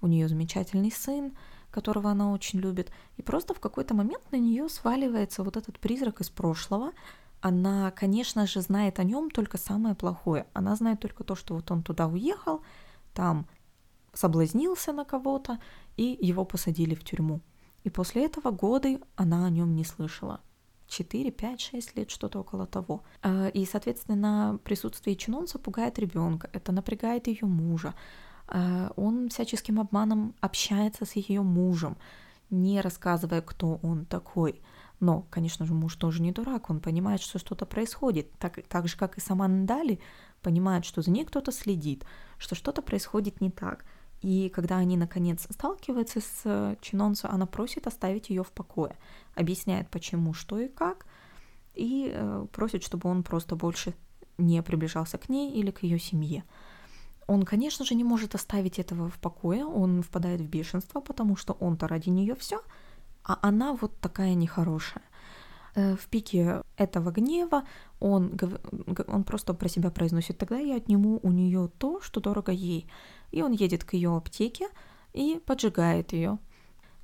У 0.00 0.06
нее 0.06 0.28
замечательный 0.28 0.90
сын, 0.90 1.32
которого 1.70 2.10
она 2.10 2.32
очень 2.32 2.58
любит. 2.60 2.90
И 3.16 3.22
просто 3.22 3.54
в 3.54 3.60
какой-то 3.60 3.94
момент 3.94 4.22
на 4.30 4.36
нее 4.36 4.68
сваливается 4.68 5.42
вот 5.42 5.56
этот 5.56 5.78
призрак 5.78 6.20
из 6.20 6.28
прошлого. 6.28 6.92
Она, 7.40 7.90
конечно 7.90 8.46
же, 8.46 8.60
знает 8.60 8.98
о 8.98 9.04
нем 9.04 9.30
только 9.30 9.58
самое 9.58 9.94
плохое. 9.94 10.46
Она 10.52 10.76
знает 10.76 11.00
только 11.00 11.24
то, 11.24 11.34
что 11.34 11.54
вот 11.54 11.70
он 11.70 11.82
туда 11.82 12.06
уехал, 12.06 12.62
там 13.14 13.46
соблазнился 14.12 14.92
на 14.92 15.04
кого-то, 15.04 15.58
и 15.96 16.16
его 16.20 16.44
посадили 16.44 16.94
в 16.94 17.02
тюрьму. 17.02 17.40
И 17.84 17.90
после 17.90 18.26
этого 18.26 18.50
годы 18.50 19.00
она 19.16 19.46
о 19.46 19.50
нем 19.50 19.74
не 19.74 19.84
слышала. 19.84 20.40
4, 20.92 21.30
5, 21.30 21.60
6 21.60 21.96
лет, 21.96 22.10
что-то 22.10 22.40
около 22.40 22.66
того. 22.66 23.02
Э, 23.22 23.50
и, 23.50 23.64
соответственно, 23.64 24.58
присутствие 24.62 25.16
чинонца 25.16 25.58
пугает 25.58 25.98
ребенка, 25.98 26.50
это 26.52 26.72
напрягает 26.72 27.28
ее 27.28 27.46
мужа. 27.46 27.94
Э, 28.48 28.90
он 28.96 29.28
всяческим 29.28 29.80
обманом 29.80 30.34
общается 30.40 31.04
с 31.04 31.16
ее 31.16 31.42
мужем, 31.42 31.96
не 32.50 32.80
рассказывая, 32.80 33.40
кто 33.40 33.80
он 33.82 34.04
такой. 34.04 34.60
Но, 35.00 35.26
конечно 35.30 35.66
же, 35.66 35.74
муж 35.74 35.96
тоже 35.96 36.22
не 36.22 36.30
дурак, 36.30 36.70
он 36.70 36.80
понимает, 36.80 37.22
что 37.22 37.38
что-то 37.38 37.66
происходит, 37.66 38.30
так, 38.38 38.60
так 38.68 38.86
же, 38.86 38.96
как 38.96 39.16
и 39.16 39.20
сама 39.20 39.48
Нандали 39.48 39.98
понимает, 40.42 40.84
что 40.84 41.02
за 41.02 41.10
ней 41.10 41.24
кто-то 41.24 41.52
следит, 41.52 42.04
что 42.38 42.54
что-то 42.54 42.82
происходит 42.82 43.40
не 43.40 43.50
так. 43.50 43.84
И 44.22 44.48
когда 44.48 44.76
они, 44.78 44.96
наконец, 44.96 45.46
сталкиваются 45.50 46.20
с 46.20 46.76
Чинонцу, 46.80 47.28
она 47.28 47.46
просит 47.46 47.86
оставить 47.86 48.30
ее 48.30 48.42
в 48.44 48.52
покое, 48.52 48.96
объясняет, 49.34 49.88
почему, 49.90 50.32
что 50.32 50.58
и 50.58 50.68
как, 50.68 51.06
и 51.74 52.12
э, 52.14 52.46
просит, 52.52 52.84
чтобы 52.84 53.10
он 53.10 53.22
просто 53.22 53.56
больше 53.56 53.94
не 54.38 54.62
приближался 54.62 55.18
к 55.18 55.28
ней 55.28 55.52
или 55.52 55.70
к 55.70 55.82
ее 55.82 55.98
семье. 55.98 56.44
Он, 57.26 57.42
конечно 57.44 57.84
же, 57.84 57.94
не 57.94 58.04
может 58.04 58.34
оставить 58.34 58.78
этого 58.78 59.08
в 59.08 59.18
покое, 59.18 59.64
он 59.64 60.02
впадает 60.02 60.40
в 60.40 60.48
бешенство, 60.48 61.00
потому 61.00 61.36
что 61.36 61.54
он-то 61.54 61.88
ради 61.88 62.10
нее 62.10 62.34
все, 62.34 62.62
а 63.24 63.38
она 63.42 63.74
вот 63.74 63.98
такая 64.00 64.34
нехорошая. 64.34 65.04
Э, 65.74 65.96
в 65.96 66.06
пике 66.08 66.62
этого 66.76 67.10
гнева 67.10 67.64
он, 68.00 68.38
он 69.06 69.24
просто 69.24 69.54
про 69.54 69.68
себя 69.68 69.90
произносит, 69.90 70.38
тогда 70.38 70.58
я 70.58 70.76
отниму 70.76 71.18
у 71.22 71.30
нее 71.30 71.70
то, 71.78 72.00
что 72.00 72.20
дорого 72.20 72.52
ей. 72.52 72.86
И 73.32 73.42
он 73.42 73.52
едет 73.52 73.82
к 73.84 73.94
ее 73.94 74.16
аптеке 74.16 74.68
и 75.12 75.40
поджигает 75.44 76.12
ее. 76.12 76.38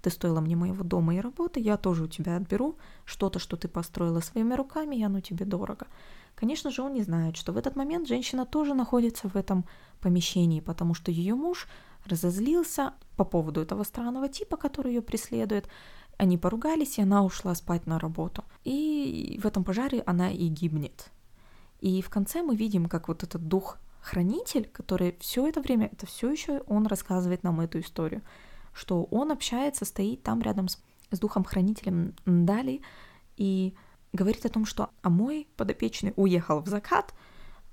Ты 0.02 0.10
стоила 0.10 0.40
мне 0.40 0.54
моего 0.54 0.84
дома 0.84 1.16
и 1.16 1.20
работы, 1.20 1.58
я 1.58 1.76
тоже 1.76 2.04
у 2.04 2.06
тебя 2.06 2.36
отберу 2.36 2.76
что-то, 3.04 3.40
что 3.40 3.56
ты 3.56 3.66
построила 3.66 4.20
своими 4.20 4.54
руками, 4.54 4.96
и 4.96 5.02
оно 5.02 5.20
тебе 5.20 5.44
дорого. 5.44 5.88
Конечно 6.36 6.70
же, 6.70 6.82
он 6.82 6.94
не 6.94 7.02
знает, 7.02 7.36
что 7.36 7.52
в 7.52 7.56
этот 7.56 7.74
момент 7.74 8.06
женщина 8.06 8.46
тоже 8.46 8.74
находится 8.74 9.28
в 9.28 9.34
этом 9.34 9.64
помещении, 10.00 10.60
потому 10.60 10.94
что 10.94 11.10
ее 11.10 11.34
муж 11.34 11.66
разозлился 12.04 12.94
по 13.16 13.24
поводу 13.24 13.60
этого 13.60 13.82
странного 13.82 14.28
типа, 14.28 14.56
который 14.56 14.94
ее 14.94 15.02
преследует. 15.02 15.68
Они 16.16 16.38
поругались, 16.38 16.98
и 16.98 17.02
она 17.02 17.24
ушла 17.24 17.54
спать 17.56 17.86
на 17.86 17.98
работу. 17.98 18.44
И 18.64 19.40
в 19.42 19.46
этом 19.46 19.64
пожаре 19.64 20.02
она 20.06 20.30
и 20.30 20.46
гибнет. 20.46 21.10
И 21.80 22.02
в 22.02 22.08
конце 22.08 22.42
мы 22.42 22.54
видим, 22.54 22.86
как 22.86 23.08
вот 23.08 23.24
этот 23.24 23.48
дух 23.48 23.78
хранитель, 24.08 24.68
который 24.72 25.16
все 25.20 25.46
это 25.46 25.60
время, 25.60 25.86
это 25.92 26.06
все 26.06 26.30
еще 26.30 26.62
он 26.66 26.86
рассказывает 26.86 27.42
нам 27.42 27.60
эту 27.60 27.80
историю, 27.80 28.22
что 28.72 29.04
он 29.04 29.30
общается, 29.30 29.84
стоит 29.84 30.22
там 30.22 30.40
рядом 30.40 30.68
с, 30.68 30.82
с 31.10 31.18
духом 31.18 31.44
хранителем 31.44 32.14
Дали 32.24 32.80
и 33.36 33.74
говорит 34.12 34.46
о 34.46 34.48
том, 34.48 34.64
что 34.64 34.90
а 35.02 35.10
мой 35.10 35.46
подопечный 35.56 36.14
уехал 36.16 36.60
в 36.60 36.68
закат, 36.68 37.14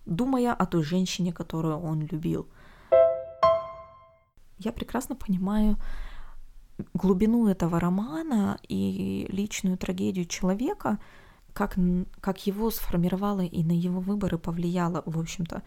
думая 0.06 0.54
о 0.54 0.66
той 0.66 0.84
женщине, 0.84 1.32
которую 1.32 1.80
он 1.80 2.02
любил. 2.02 2.48
Я 4.58 4.72
прекрасно 4.72 5.16
понимаю 5.16 5.78
глубину 6.94 7.48
этого 7.48 7.80
романа 7.80 8.58
и 8.68 9.26
личную 9.30 9.78
трагедию 9.78 10.26
человека, 10.26 11.00
как, 11.54 11.78
как 12.20 12.46
его 12.46 12.70
сформировало 12.72 13.42
и 13.42 13.64
на 13.64 13.72
его 13.72 14.02
выборы 14.02 14.38
повлияло, 14.38 15.02
в 15.06 15.18
общем-то, 15.18 15.64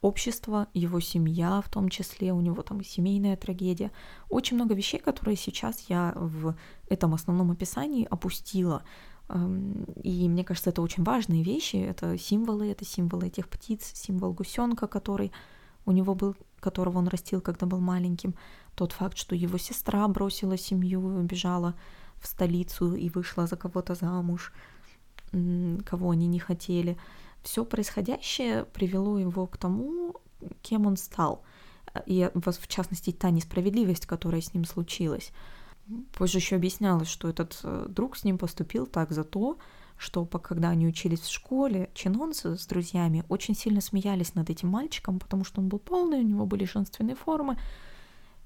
общество, 0.00 0.68
его 0.74 1.00
семья 1.00 1.60
в 1.60 1.68
том 1.68 1.88
числе, 1.88 2.32
у 2.32 2.40
него 2.40 2.62
там 2.62 2.82
семейная 2.84 3.36
трагедия. 3.36 3.90
Очень 4.28 4.56
много 4.56 4.74
вещей, 4.74 4.98
которые 4.98 5.36
сейчас 5.36 5.86
я 5.88 6.12
в 6.16 6.56
этом 6.88 7.14
основном 7.14 7.50
описании 7.50 8.06
опустила. 8.10 8.82
Эм, 9.28 9.84
и 10.02 10.28
мне 10.28 10.44
кажется, 10.44 10.70
это 10.70 10.82
очень 10.82 11.02
важные 11.02 11.42
вещи. 11.42 11.76
Это 11.76 12.18
символы, 12.18 12.70
это 12.70 12.84
символы 12.84 13.26
этих 13.26 13.48
птиц, 13.48 13.92
символ 13.94 14.32
гусенка, 14.32 14.86
который 14.86 15.32
у 15.84 15.92
него 15.92 16.14
был, 16.14 16.36
которого 16.60 16.98
он 16.98 17.08
растил, 17.08 17.40
когда 17.40 17.66
был 17.66 17.80
маленьким. 17.80 18.34
Тот 18.74 18.92
факт, 18.92 19.16
что 19.16 19.34
его 19.34 19.58
сестра 19.58 20.06
бросила 20.08 20.58
семью, 20.58 21.00
убежала 21.00 21.74
в 22.16 22.26
столицу 22.26 22.94
и 22.94 23.08
вышла 23.08 23.46
за 23.46 23.56
кого-то 23.56 23.94
замуж, 23.94 24.52
кого 25.84 26.10
они 26.10 26.26
не 26.26 26.38
хотели 26.38 26.96
все 27.46 27.64
происходящее 27.64 28.64
привело 28.64 29.18
его 29.18 29.46
к 29.46 29.56
тому, 29.56 30.16
кем 30.62 30.86
он 30.86 30.96
стал. 30.96 31.42
И 32.04 32.28
в 32.34 32.68
частности 32.68 33.12
та 33.12 33.30
несправедливость, 33.30 34.04
которая 34.04 34.40
с 34.40 34.52
ним 34.52 34.64
случилась. 34.64 35.30
Позже 36.18 36.38
еще 36.38 36.56
объяснялось, 36.56 37.08
что 37.08 37.28
этот 37.28 37.60
э, 37.62 37.86
друг 37.88 38.16
с 38.16 38.24
ним 38.24 38.38
поступил 38.38 38.86
так 38.86 39.12
за 39.12 39.22
то, 39.22 39.58
что 39.96 40.26
когда 40.26 40.70
они 40.70 40.88
учились 40.88 41.20
в 41.20 41.30
школе, 41.30 41.88
чинонцы 41.94 42.58
с 42.58 42.66
друзьями 42.66 43.24
очень 43.28 43.54
сильно 43.54 43.80
смеялись 43.80 44.34
над 44.34 44.50
этим 44.50 44.68
мальчиком, 44.68 45.20
потому 45.20 45.44
что 45.44 45.60
он 45.60 45.68
был 45.68 45.78
полный, 45.78 46.18
у 46.18 46.22
него 46.22 46.44
были 46.44 46.64
женственные 46.64 47.14
формы, 47.14 47.56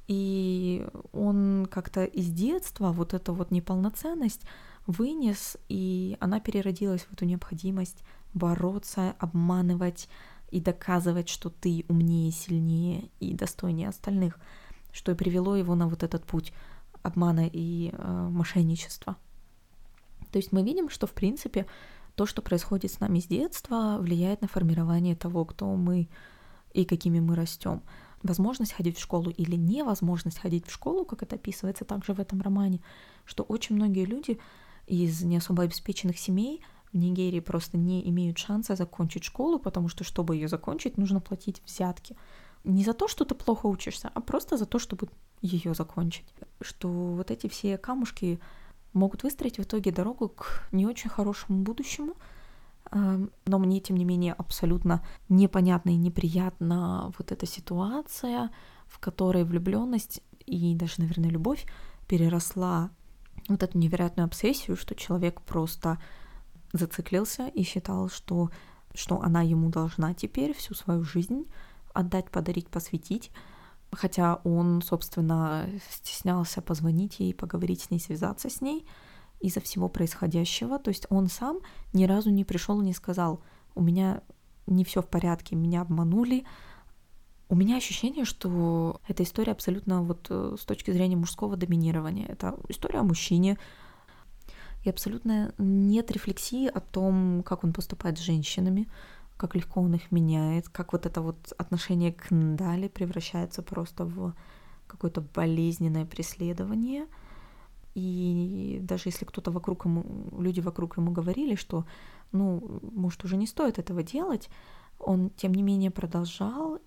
и 0.06 0.86
он 1.12 1.66
как-то 1.70 2.04
из 2.04 2.28
детства 2.28 2.92
вот 2.92 3.14
эту 3.14 3.32
вот 3.32 3.50
неполноценность 3.50 4.42
вынес, 4.86 5.56
и 5.70 6.18
она 6.20 6.40
переродилась 6.40 7.02
в 7.02 7.12
эту 7.14 7.24
необходимость 7.24 8.04
бороться, 8.34 9.14
обманывать 9.18 10.08
и 10.50 10.60
доказывать, 10.60 11.28
что 11.28 11.50
ты 11.50 11.84
умнее, 11.88 12.32
сильнее 12.32 13.10
и 13.20 13.34
достойнее 13.34 13.88
остальных, 13.88 14.38
что 14.92 15.12
и 15.12 15.14
привело 15.14 15.56
его 15.56 15.74
на 15.74 15.88
вот 15.88 16.02
этот 16.02 16.24
путь 16.24 16.52
обмана 17.02 17.48
и 17.50 17.90
э, 17.92 18.28
мошенничества. 18.30 19.16
То 20.32 20.38
есть 20.38 20.52
мы 20.52 20.62
видим, 20.62 20.88
что 20.88 21.06
в 21.06 21.12
принципе 21.12 21.66
то, 22.14 22.26
что 22.26 22.42
происходит 22.42 22.92
с 22.92 23.00
нами 23.00 23.20
с 23.20 23.26
детства, 23.26 23.96
влияет 24.00 24.42
на 24.42 24.48
формирование 24.48 25.16
того, 25.16 25.44
кто 25.44 25.74
мы 25.74 26.08
и 26.72 26.84
какими 26.84 27.20
мы 27.20 27.34
растем. 27.34 27.82
Возможность 28.22 28.72
ходить 28.72 28.98
в 28.98 29.00
школу 29.00 29.30
или 29.30 29.56
невозможность 29.56 30.38
ходить 30.38 30.66
в 30.66 30.72
школу, 30.72 31.04
как 31.04 31.22
это 31.22 31.36
описывается 31.36 31.84
также 31.84 32.12
в 32.12 32.20
этом 32.20 32.42
романе, 32.42 32.80
что 33.24 33.42
очень 33.44 33.76
многие 33.76 34.04
люди 34.04 34.38
из 34.86 35.22
не 35.22 35.38
особо 35.38 35.62
обеспеченных 35.62 36.18
семей 36.18 36.62
в 36.92 36.96
Нигерии 36.96 37.40
просто 37.40 37.76
не 37.76 38.08
имеют 38.08 38.38
шанса 38.38 38.76
закончить 38.76 39.24
школу, 39.24 39.58
потому 39.58 39.88
что, 39.88 40.04
чтобы 40.04 40.34
ее 40.34 40.48
закончить, 40.48 40.98
нужно 40.98 41.20
платить 41.20 41.62
взятки. 41.64 42.16
Не 42.64 42.84
за 42.84 42.92
то, 42.92 43.08
что 43.08 43.24
ты 43.24 43.34
плохо 43.34 43.66
учишься, 43.66 44.10
а 44.12 44.20
просто 44.20 44.56
за 44.56 44.66
то, 44.66 44.78
чтобы 44.78 45.08
ее 45.40 45.74
закончить. 45.74 46.26
Что 46.60 46.88
вот 46.88 47.30
эти 47.30 47.48
все 47.48 47.78
камушки 47.78 48.40
могут 48.92 49.22
выстроить 49.22 49.58
в 49.58 49.62
итоге 49.62 49.92
дорогу 49.92 50.28
к 50.28 50.68
не 50.72 50.86
очень 50.86 51.10
хорошему 51.10 51.62
будущему, 51.62 52.14
эм, 52.90 53.30
но 53.46 53.58
мне, 53.58 53.80
тем 53.80 53.96
не 53.96 54.04
менее, 54.04 54.32
абсолютно 54.32 55.04
непонятна 55.28 55.90
и 55.90 55.96
неприятна 55.96 57.12
вот 57.18 57.32
эта 57.32 57.46
ситуация, 57.46 58.50
в 58.86 58.98
которой 58.98 59.44
влюбленность 59.44 60.22
и 60.44 60.74
даже, 60.74 60.94
наверное, 60.98 61.30
любовь 61.30 61.64
переросла 62.08 62.90
вот 63.48 63.62
эту 63.62 63.78
невероятную 63.78 64.26
обсессию, 64.26 64.76
что 64.76 64.94
человек 64.94 65.40
просто 65.40 65.98
зациклился 66.72 67.48
и 67.48 67.62
считал, 67.62 68.08
что, 68.08 68.50
что 68.94 69.20
она 69.20 69.42
ему 69.42 69.70
должна 69.70 70.14
теперь 70.14 70.54
всю 70.54 70.74
свою 70.74 71.02
жизнь 71.02 71.46
отдать, 71.92 72.30
подарить, 72.30 72.68
посвятить. 72.68 73.30
Хотя 73.92 74.36
он, 74.44 74.82
собственно, 74.82 75.68
стеснялся 75.90 76.62
позвонить 76.62 77.18
ей, 77.18 77.34
поговорить 77.34 77.82
с 77.82 77.90
ней, 77.90 77.98
связаться 77.98 78.48
с 78.48 78.60
ней 78.60 78.86
из-за 79.40 79.60
всего 79.60 79.88
происходящего. 79.88 80.78
То 80.78 80.90
есть 80.90 81.06
он 81.10 81.26
сам 81.26 81.58
ни 81.92 82.04
разу 82.04 82.30
не 82.30 82.44
пришел 82.44 82.80
и 82.80 82.84
не 82.84 82.92
сказал, 82.92 83.42
у 83.74 83.82
меня 83.82 84.22
не 84.66 84.84
все 84.84 85.02
в 85.02 85.08
порядке, 85.08 85.56
меня 85.56 85.82
обманули. 85.82 86.44
У 87.48 87.56
меня 87.56 87.76
ощущение, 87.76 88.24
что 88.24 89.00
эта 89.08 89.24
история 89.24 89.52
абсолютно 89.52 90.02
вот 90.02 90.28
э, 90.30 90.56
с 90.56 90.64
точки 90.64 90.92
зрения 90.92 91.16
мужского 91.16 91.56
доминирования. 91.56 92.26
Это 92.28 92.56
история 92.68 93.00
о 93.00 93.04
мужчине, 93.04 93.58
и 94.84 94.90
абсолютно 94.90 95.52
нет 95.58 96.10
рефлексии 96.10 96.66
о 96.66 96.80
том, 96.80 97.42
как 97.44 97.64
он 97.64 97.72
поступает 97.72 98.18
с 98.18 98.22
женщинами, 98.22 98.88
как 99.36 99.54
легко 99.54 99.80
он 99.80 99.94
их 99.94 100.10
меняет, 100.10 100.68
как 100.68 100.92
вот 100.92 101.06
это 101.06 101.20
вот 101.20 101.52
отношение 101.58 102.12
к 102.12 102.30
Ндали 102.30 102.88
превращается 102.88 103.62
просто 103.62 104.04
в 104.04 104.34
какое-то 104.86 105.20
болезненное 105.20 106.04
преследование. 106.04 107.06
И 107.94 108.78
даже 108.82 109.08
если 109.08 109.24
кто-то 109.24 109.50
вокруг 109.50 109.84
ему, 109.84 110.04
люди 110.38 110.60
вокруг 110.60 110.96
ему 110.96 111.10
говорили, 111.10 111.54
что, 111.54 111.84
ну, 112.32 112.80
может, 112.82 113.24
уже 113.24 113.36
не 113.36 113.46
стоит 113.46 113.78
этого 113.78 114.02
делать, 114.02 114.48
он, 114.98 115.30
тем 115.30 115.54
не 115.54 115.62
менее, 115.62 115.90
продолжал. 115.90 116.78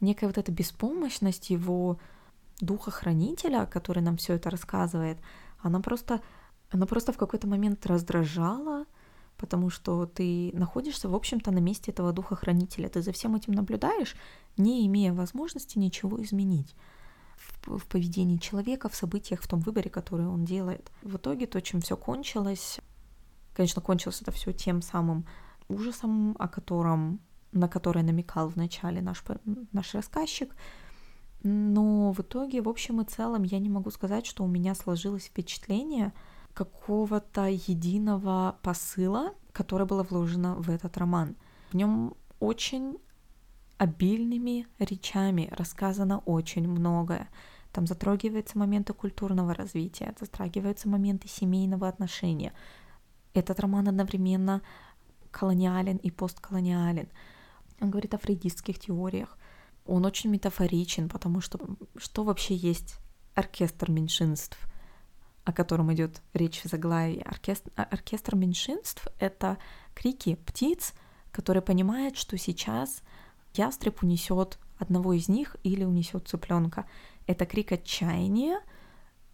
Некая 0.00 0.26
вот 0.26 0.38
эта 0.38 0.52
беспомощность 0.52 1.50
его 1.50 1.98
духа-хранителя, 2.60 3.66
который 3.66 4.02
нам 4.02 4.16
все 4.16 4.34
это 4.34 4.50
рассказывает, 4.50 5.18
она 5.60 5.80
просто 5.80 6.20
она 6.72 6.86
просто 6.86 7.12
в 7.12 7.16
какой-то 7.16 7.46
момент 7.46 7.86
раздражала, 7.86 8.86
потому 9.36 9.70
что 9.70 10.06
ты 10.06 10.50
находишься, 10.54 11.08
в 11.08 11.14
общем-то, 11.14 11.50
на 11.50 11.58
месте 11.58 11.90
этого 11.90 12.12
духа-хранителя. 12.12 12.88
Ты 12.88 13.02
за 13.02 13.12
всем 13.12 13.34
этим 13.34 13.52
наблюдаешь, 13.52 14.16
не 14.56 14.86
имея 14.86 15.12
возможности 15.12 15.78
ничего 15.78 16.22
изменить 16.22 16.74
в, 17.66 17.86
поведении 17.86 18.38
человека, 18.38 18.88
в 18.88 18.94
событиях, 18.94 19.42
в 19.42 19.48
том 19.48 19.60
выборе, 19.60 19.90
который 19.90 20.26
он 20.26 20.44
делает. 20.44 20.90
В 21.02 21.16
итоге 21.16 21.46
то, 21.46 21.60
чем 21.60 21.80
все 21.80 21.96
кончилось, 21.96 22.80
Конечно, 23.54 23.82
кончилось 23.82 24.22
это 24.22 24.32
все 24.32 24.52
тем 24.52 24.82
самым 24.82 25.26
ужасом, 25.68 26.34
о 26.38 26.48
котором, 26.48 27.20
на 27.52 27.68
который 27.68 28.02
намекал 28.02 28.48
в 28.48 28.56
начале 28.56 29.02
наш, 29.02 29.22
наш 29.72 29.94
рассказчик. 29.94 30.54
Но 31.42 32.12
в 32.12 32.20
итоге, 32.20 32.62
в 32.62 32.68
общем 32.68 33.00
и 33.00 33.04
целом, 33.04 33.42
я 33.42 33.58
не 33.58 33.68
могу 33.68 33.90
сказать, 33.90 34.26
что 34.26 34.44
у 34.44 34.48
меня 34.48 34.74
сложилось 34.74 35.24
впечатление 35.24 36.12
какого-то 36.54 37.46
единого 37.46 38.58
посыла, 38.62 39.34
которое 39.52 39.84
было 39.84 40.02
вложено 40.02 40.56
в 40.56 40.70
этот 40.70 40.96
роман. 40.96 41.36
В 41.70 41.74
нем 41.74 42.14
очень 42.40 42.98
обильными 43.78 44.66
речами 44.78 45.48
рассказано 45.52 46.18
очень 46.18 46.68
многое. 46.68 47.28
Там 47.72 47.86
затрагиваются 47.86 48.58
моменты 48.58 48.92
культурного 48.92 49.54
развития, 49.54 50.14
затрагиваются 50.20 50.88
моменты 50.88 51.28
семейного 51.28 51.88
отношения. 51.88 52.52
Этот 53.34 53.60
роман 53.60 53.88
одновременно 53.88 54.60
колониален 55.30 55.96
и 55.96 56.10
постколониален. 56.10 57.08
Он 57.80 57.90
говорит 57.90 58.14
о 58.14 58.18
фрейдистских 58.18 58.78
теориях. 58.78 59.38
Он 59.86 60.04
очень 60.04 60.30
метафоричен, 60.30 61.08
потому 61.08 61.40
что 61.40 61.58
что 61.96 62.22
вообще 62.22 62.54
есть 62.54 62.96
оркестр 63.34 63.90
меньшинств, 63.90 64.58
о 65.44 65.52
котором 65.52 65.92
идет 65.92 66.22
речь 66.34 66.62
в 66.62 66.68
заглавии. 66.68 67.20
Оркестр, 67.20 67.70
оркестр 67.76 68.36
меньшинств— 68.36 69.06
это 69.18 69.58
крики 69.94 70.36
птиц, 70.46 70.94
которые 71.30 71.62
понимают, 71.62 72.16
что 72.16 72.38
сейчас 72.38 73.02
ястреб 73.54 74.02
унесет 74.02 74.58
одного 74.78 75.12
из 75.12 75.28
них 75.28 75.56
или 75.62 75.84
унесет 75.84 76.28
цыпленка. 76.28 76.86
Это 77.26 77.46
крик 77.46 77.72
отчаяния, 77.72 78.60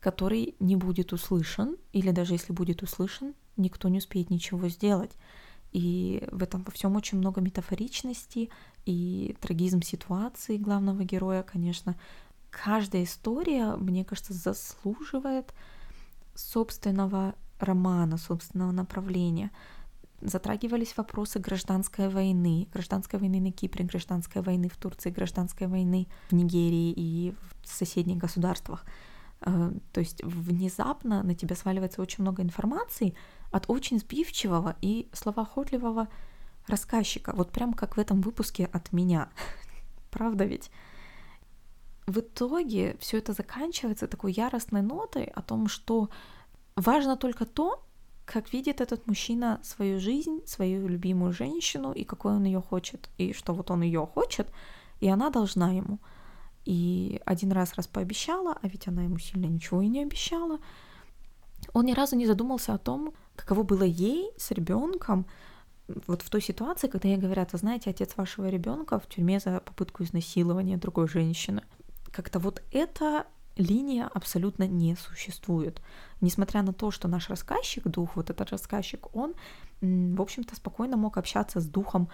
который 0.01 0.55
не 0.61 0.77
будет 0.77 1.13
услышан, 1.13 1.77
или 1.93 2.11
даже 2.11 2.35
если 2.35 2.53
будет 2.53 2.83
услышан, 2.83 3.35
никто 3.57 3.89
не 3.89 3.99
успеет 3.99 4.31
ничего 4.31 4.69
сделать. 4.69 5.13
И 5.73 6.27
в 6.31 6.43
этом 6.43 6.63
во 6.63 6.71
всем 6.71 6.97
очень 6.97 7.19
много 7.19 7.41
метафоричности 7.41 8.51
и 8.87 9.37
трагизм 9.41 9.83
ситуации 9.83 10.57
главного 10.57 11.03
героя, 11.03 11.43
конечно. 11.43 11.97
Каждая 12.51 13.05
история, 13.05 13.77
мне 13.77 14.05
кажется, 14.05 14.33
заслуживает 14.33 15.53
собственного 16.39 17.35
романа, 17.59 18.17
собственного 18.17 18.71
направления. 18.73 19.51
Затрагивались 20.21 20.97
вопросы 20.97 21.39
гражданской 21.39 22.09
войны, 22.09 22.69
гражданской 22.73 23.19
войны 23.19 23.41
на 23.41 23.53
Кипре, 23.53 23.85
гражданской 23.85 24.43
войны 24.43 24.69
в 24.69 24.77
Турции, 24.77 25.11
гражданской 25.11 25.67
войны 25.67 26.07
в 26.31 26.35
Нигерии 26.35 26.93
и 26.97 27.35
в 27.63 27.69
соседних 27.69 28.19
государствах. 28.19 28.85
Э, 29.41 29.73
то 29.93 30.01
есть 30.01 30.23
внезапно 30.25 31.23
на 31.23 31.35
тебя 31.35 31.57
сваливается 31.57 32.03
очень 32.03 32.23
много 32.23 32.43
информации 32.43 33.15
от 33.51 33.65
очень 33.69 33.99
сбивчивого 33.99 34.77
и 34.81 35.09
словоохотливого 35.13 36.09
рассказчика. 36.67 37.33
Вот 37.35 37.51
прям 37.51 37.73
как 37.75 37.97
в 37.97 38.01
этом 38.01 38.21
выпуске 38.21 38.67
от 38.67 38.93
меня. 38.93 39.29
Правда 40.11 40.45
ведь? 40.45 40.71
В 42.09 42.21
итоге 42.21 42.97
все 43.01 43.19
это 43.19 43.35
заканчивается 43.35 44.09
такой 44.09 44.33
яростной 44.33 44.81
нотой 44.81 45.25
о 45.25 45.43
том, 45.43 45.69
что 45.69 46.09
важно 46.75 47.19
только 47.19 47.45
то, 47.45 47.85
как 48.25 48.51
видит 48.55 48.81
этот 48.81 49.07
мужчина 49.07 49.61
свою 49.63 50.01
жизнь, 50.01 50.41
свою 50.47 50.89
любимую 50.89 51.35
женщину 51.35 51.93
и 51.93 52.05
какой 52.05 52.33
он 52.33 52.45
ее 52.45 52.63
хочет, 52.63 53.11
и 53.19 53.35
что 53.35 53.53
вот 53.53 53.71
он 53.71 53.83
ее 53.83 54.07
хочет, 54.07 54.51
и 55.01 55.09
она 55.09 55.29
должна 55.29 55.71
ему. 55.71 55.99
И 56.65 57.21
один 57.27 57.53
раз 57.53 57.75
раз 57.75 57.87
пообещала, 57.87 58.57
а 58.63 58.69
ведь 58.69 58.89
она 58.89 59.03
ему 59.03 59.19
сильно 59.19 59.45
ничего 59.45 59.83
и 59.83 59.89
не 59.89 60.03
обещала. 60.03 60.61
Он 61.75 61.85
ни 61.85 61.93
разу 61.93 62.17
не 62.17 62.25
задумался 62.25 62.73
о 62.73 62.79
том, 62.79 63.13
каково 63.37 63.65
было 63.65 63.83
ей 63.83 64.31
с 64.39 64.51
ребенком 64.51 65.27
вот 66.07 66.23
в 66.23 66.31
той 66.31 66.41
ситуации, 66.41 66.89
когда 66.89 67.09
ей 67.11 67.19
говорят, 67.19 67.53
вы 67.53 67.59
знаете, 67.59 67.91
отец 67.91 68.17
вашего 68.17 68.49
ребенка 68.49 68.99
в 68.99 69.07
тюрьме 69.09 69.41
за 69.41 69.61
попытку 69.61 70.05
изнасилования 70.05 70.79
другой 70.79 71.07
женщины. 71.07 71.63
Как-то 72.13 72.39
вот 72.39 72.63
эта 72.73 73.27
линия 73.57 74.09
абсолютно 74.15 74.67
не 74.67 74.95
существует. 74.97 75.83
Несмотря 76.21 76.63
на 76.63 76.73
то, 76.73 76.91
что 76.91 77.09
наш 77.09 77.29
рассказчик, 77.29 77.87
дух, 77.89 78.17
вот 78.17 78.31
этот 78.31 78.51
рассказчик, 78.51 79.15
он, 79.15 79.35
в 79.81 80.21
общем-то, 80.21 80.55
спокойно 80.55 80.97
мог 80.97 81.19
общаться 81.19 81.61
с 81.61 81.67
духом 81.67 82.09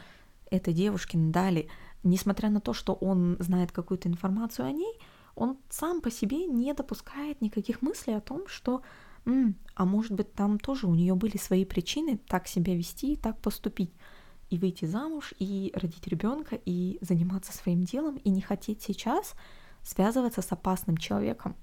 этой 0.50 0.72
девушки 0.72 1.16
Дали, 1.16 1.68
несмотря 2.02 2.50
на 2.50 2.60
то, 2.60 2.72
что 2.72 2.94
он 2.94 3.36
знает 3.40 3.72
какую-то 3.72 4.08
информацию 4.08 4.66
о 4.66 4.72
ней, 4.72 4.98
он 5.34 5.58
сам 5.68 6.00
по 6.00 6.10
себе 6.10 6.46
не 6.46 6.72
допускает 6.72 7.40
никаких 7.40 7.82
мыслей 7.82 8.14
о 8.14 8.20
том, 8.20 8.46
что 8.46 8.82
М, 9.26 9.56
а 9.74 9.84
может 9.84 10.12
быть 10.12 10.32
там 10.34 10.58
тоже 10.58 10.86
у 10.86 10.94
нее 10.94 11.14
были 11.14 11.36
свои 11.38 11.64
причины 11.64 12.18
так 12.28 12.46
себя 12.46 12.76
вести 12.76 13.14
и 13.14 13.16
так 13.16 13.40
поступить 13.40 13.92
и 14.50 14.58
выйти 14.58 14.84
замуж, 14.84 15.32
и 15.38 15.72
родить 15.74 16.06
ребенка, 16.06 16.58
и 16.64 16.98
заниматься 17.00 17.52
своим 17.52 17.84
делом, 17.84 18.16
и 18.16 18.30
не 18.30 18.42
хотеть 18.42 18.82
сейчас 18.82 19.34
связываться 19.84 20.42
с 20.42 20.50
опасным 20.50 20.96
человеком. 20.96 21.54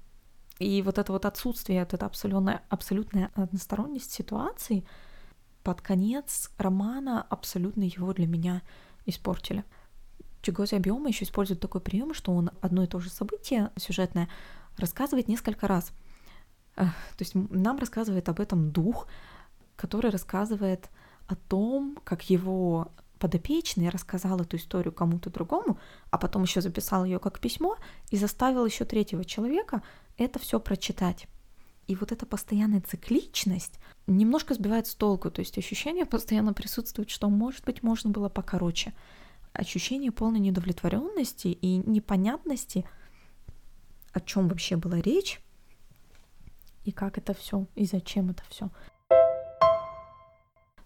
И 0.58 0.80
вот 0.82 0.98
это 0.98 1.12
вот 1.12 1.26
отсутствие, 1.26 1.80
вот 1.80 1.92
эта 1.92 2.06
абсолютная, 2.06 2.62
абсолютная 2.68 3.30
односторонность 3.34 4.12
ситуации 4.12 4.84
под 5.62 5.80
конец 5.80 6.50
романа 6.58 7.26
абсолютно 7.28 7.82
его 7.82 8.12
для 8.12 8.26
меня 8.26 8.62
испортили. 9.06 9.64
Чигози 10.42 10.74
Абиома 10.74 11.08
еще 11.08 11.24
использует 11.24 11.60
такой 11.60 11.80
прием, 11.80 12.14
что 12.14 12.32
он 12.32 12.50
одно 12.60 12.82
и 12.82 12.86
то 12.86 12.98
же 13.00 13.10
событие 13.10 13.70
сюжетное 13.76 14.28
рассказывает 14.76 15.28
несколько 15.28 15.68
раз. 15.68 15.92
То 16.74 16.92
есть 17.18 17.34
нам 17.34 17.78
рассказывает 17.78 18.28
об 18.28 18.40
этом 18.40 18.70
дух, 18.70 19.06
который 19.76 20.10
рассказывает 20.10 20.90
о 21.28 21.36
том, 21.36 21.98
как 22.04 22.28
его 22.30 22.92
подопечный 23.22 23.88
рассказал 23.88 24.40
эту 24.40 24.56
историю 24.56 24.92
кому-то 24.92 25.30
другому, 25.30 25.78
а 26.10 26.18
потом 26.18 26.42
еще 26.42 26.60
записал 26.60 27.04
ее 27.04 27.20
как 27.20 27.38
письмо 27.38 27.76
и 28.10 28.16
заставил 28.16 28.66
еще 28.66 28.84
третьего 28.84 29.24
человека 29.24 29.84
это 30.18 30.40
все 30.40 30.58
прочитать. 30.58 31.28
И 31.86 31.94
вот 31.94 32.10
эта 32.10 32.26
постоянная 32.26 32.80
цикличность 32.80 33.78
немножко 34.08 34.54
сбивает 34.54 34.88
с 34.88 34.96
толку, 34.96 35.30
то 35.30 35.38
есть 35.38 35.56
ощущение 35.56 36.04
постоянно 36.04 36.52
присутствует, 36.52 37.10
что, 37.10 37.30
может 37.30 37.64
быть, 37.64 37.84
можно 37.84 38.10
было 38.10 38.28
покороче. 38.28 38.92
Ощущение 39.52 40.10
полной 40.10 40.40
недовлетворенности 40.40 41.46
и 41.46 41.76
непонятности, 41.76 42.84
о 44.12 44.18
чем 44.18 44.48
вообще 44.48 44.74
была 44.74 45.00
речь, 45.00 45.40
и 46.84 46.90
как 46.90 47.18
это 47.18 47.34
все, 47.34 47.68
и 47.76 47.84
зачем 47.84 48.30
это 48.30 48.42
все. 48.48 48.68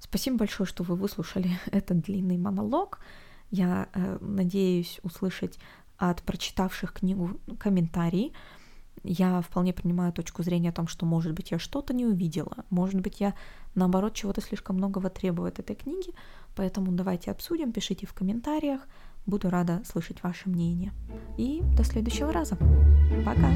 Спасибо 0.08 0.38
большое, 0.38 0.66
что 0.66 0.82
вы 0.82 0.96
выслушали 0.96 1.50
этот 1.70 2.00
длинный 2.00 2.38
монолог. 2.38 3.00
Я 3.50 3.88
э, 3.92 4.18
надеюсь 4.20 5.00
услышать 5.02 5.58
от 5.98 6.22
прочитавших 6.22 6.92
книгу 6.92 7.40
комментарии. 7.58 8.32
Я 9.02 9.40
вполне 9.40 9.72
принимаю 9.72 10.12
точку 10.12 10.42
зрения 10.42 10.70
о 10.70 10.72
том, 10.72 10.88
что, 10.88 11.06
может 11.06 11.32
быть, 11.32 11.50
я 11.50 11.58
что-то 11.58 11.94
не 11.94 12.06
увидела, 12.06 12.64
может 12.70 13.00
быть, 13.00 13.20
я, 13.20 13.34
наоборот, 13.74 14.14
чего-то 14.14 14.40
слишком 14.40 14.76
многого 14.76 15.10
требую 15.10 15.48
от 15.48 15.60
этой 15.60 15.76
книги, 15.76 16.12
поэтому 16.56 16.90
давайте 16.90 17.30
обсудим, 17.30 17.72
пишите 17.72 18.06
в 18.06 18.14
комментариях, 18.14 18.80
буду 19.26 19.48
рада 19.48 19.82
слышать 19.84 20.22
ваше 20.22 20.48
мнение. 20.48 20.92
И 21.36 21.62
до 21.76 21.84
следующего 21.84 22.32
раза. 22.32 22.56
Пока! 23.24 23.50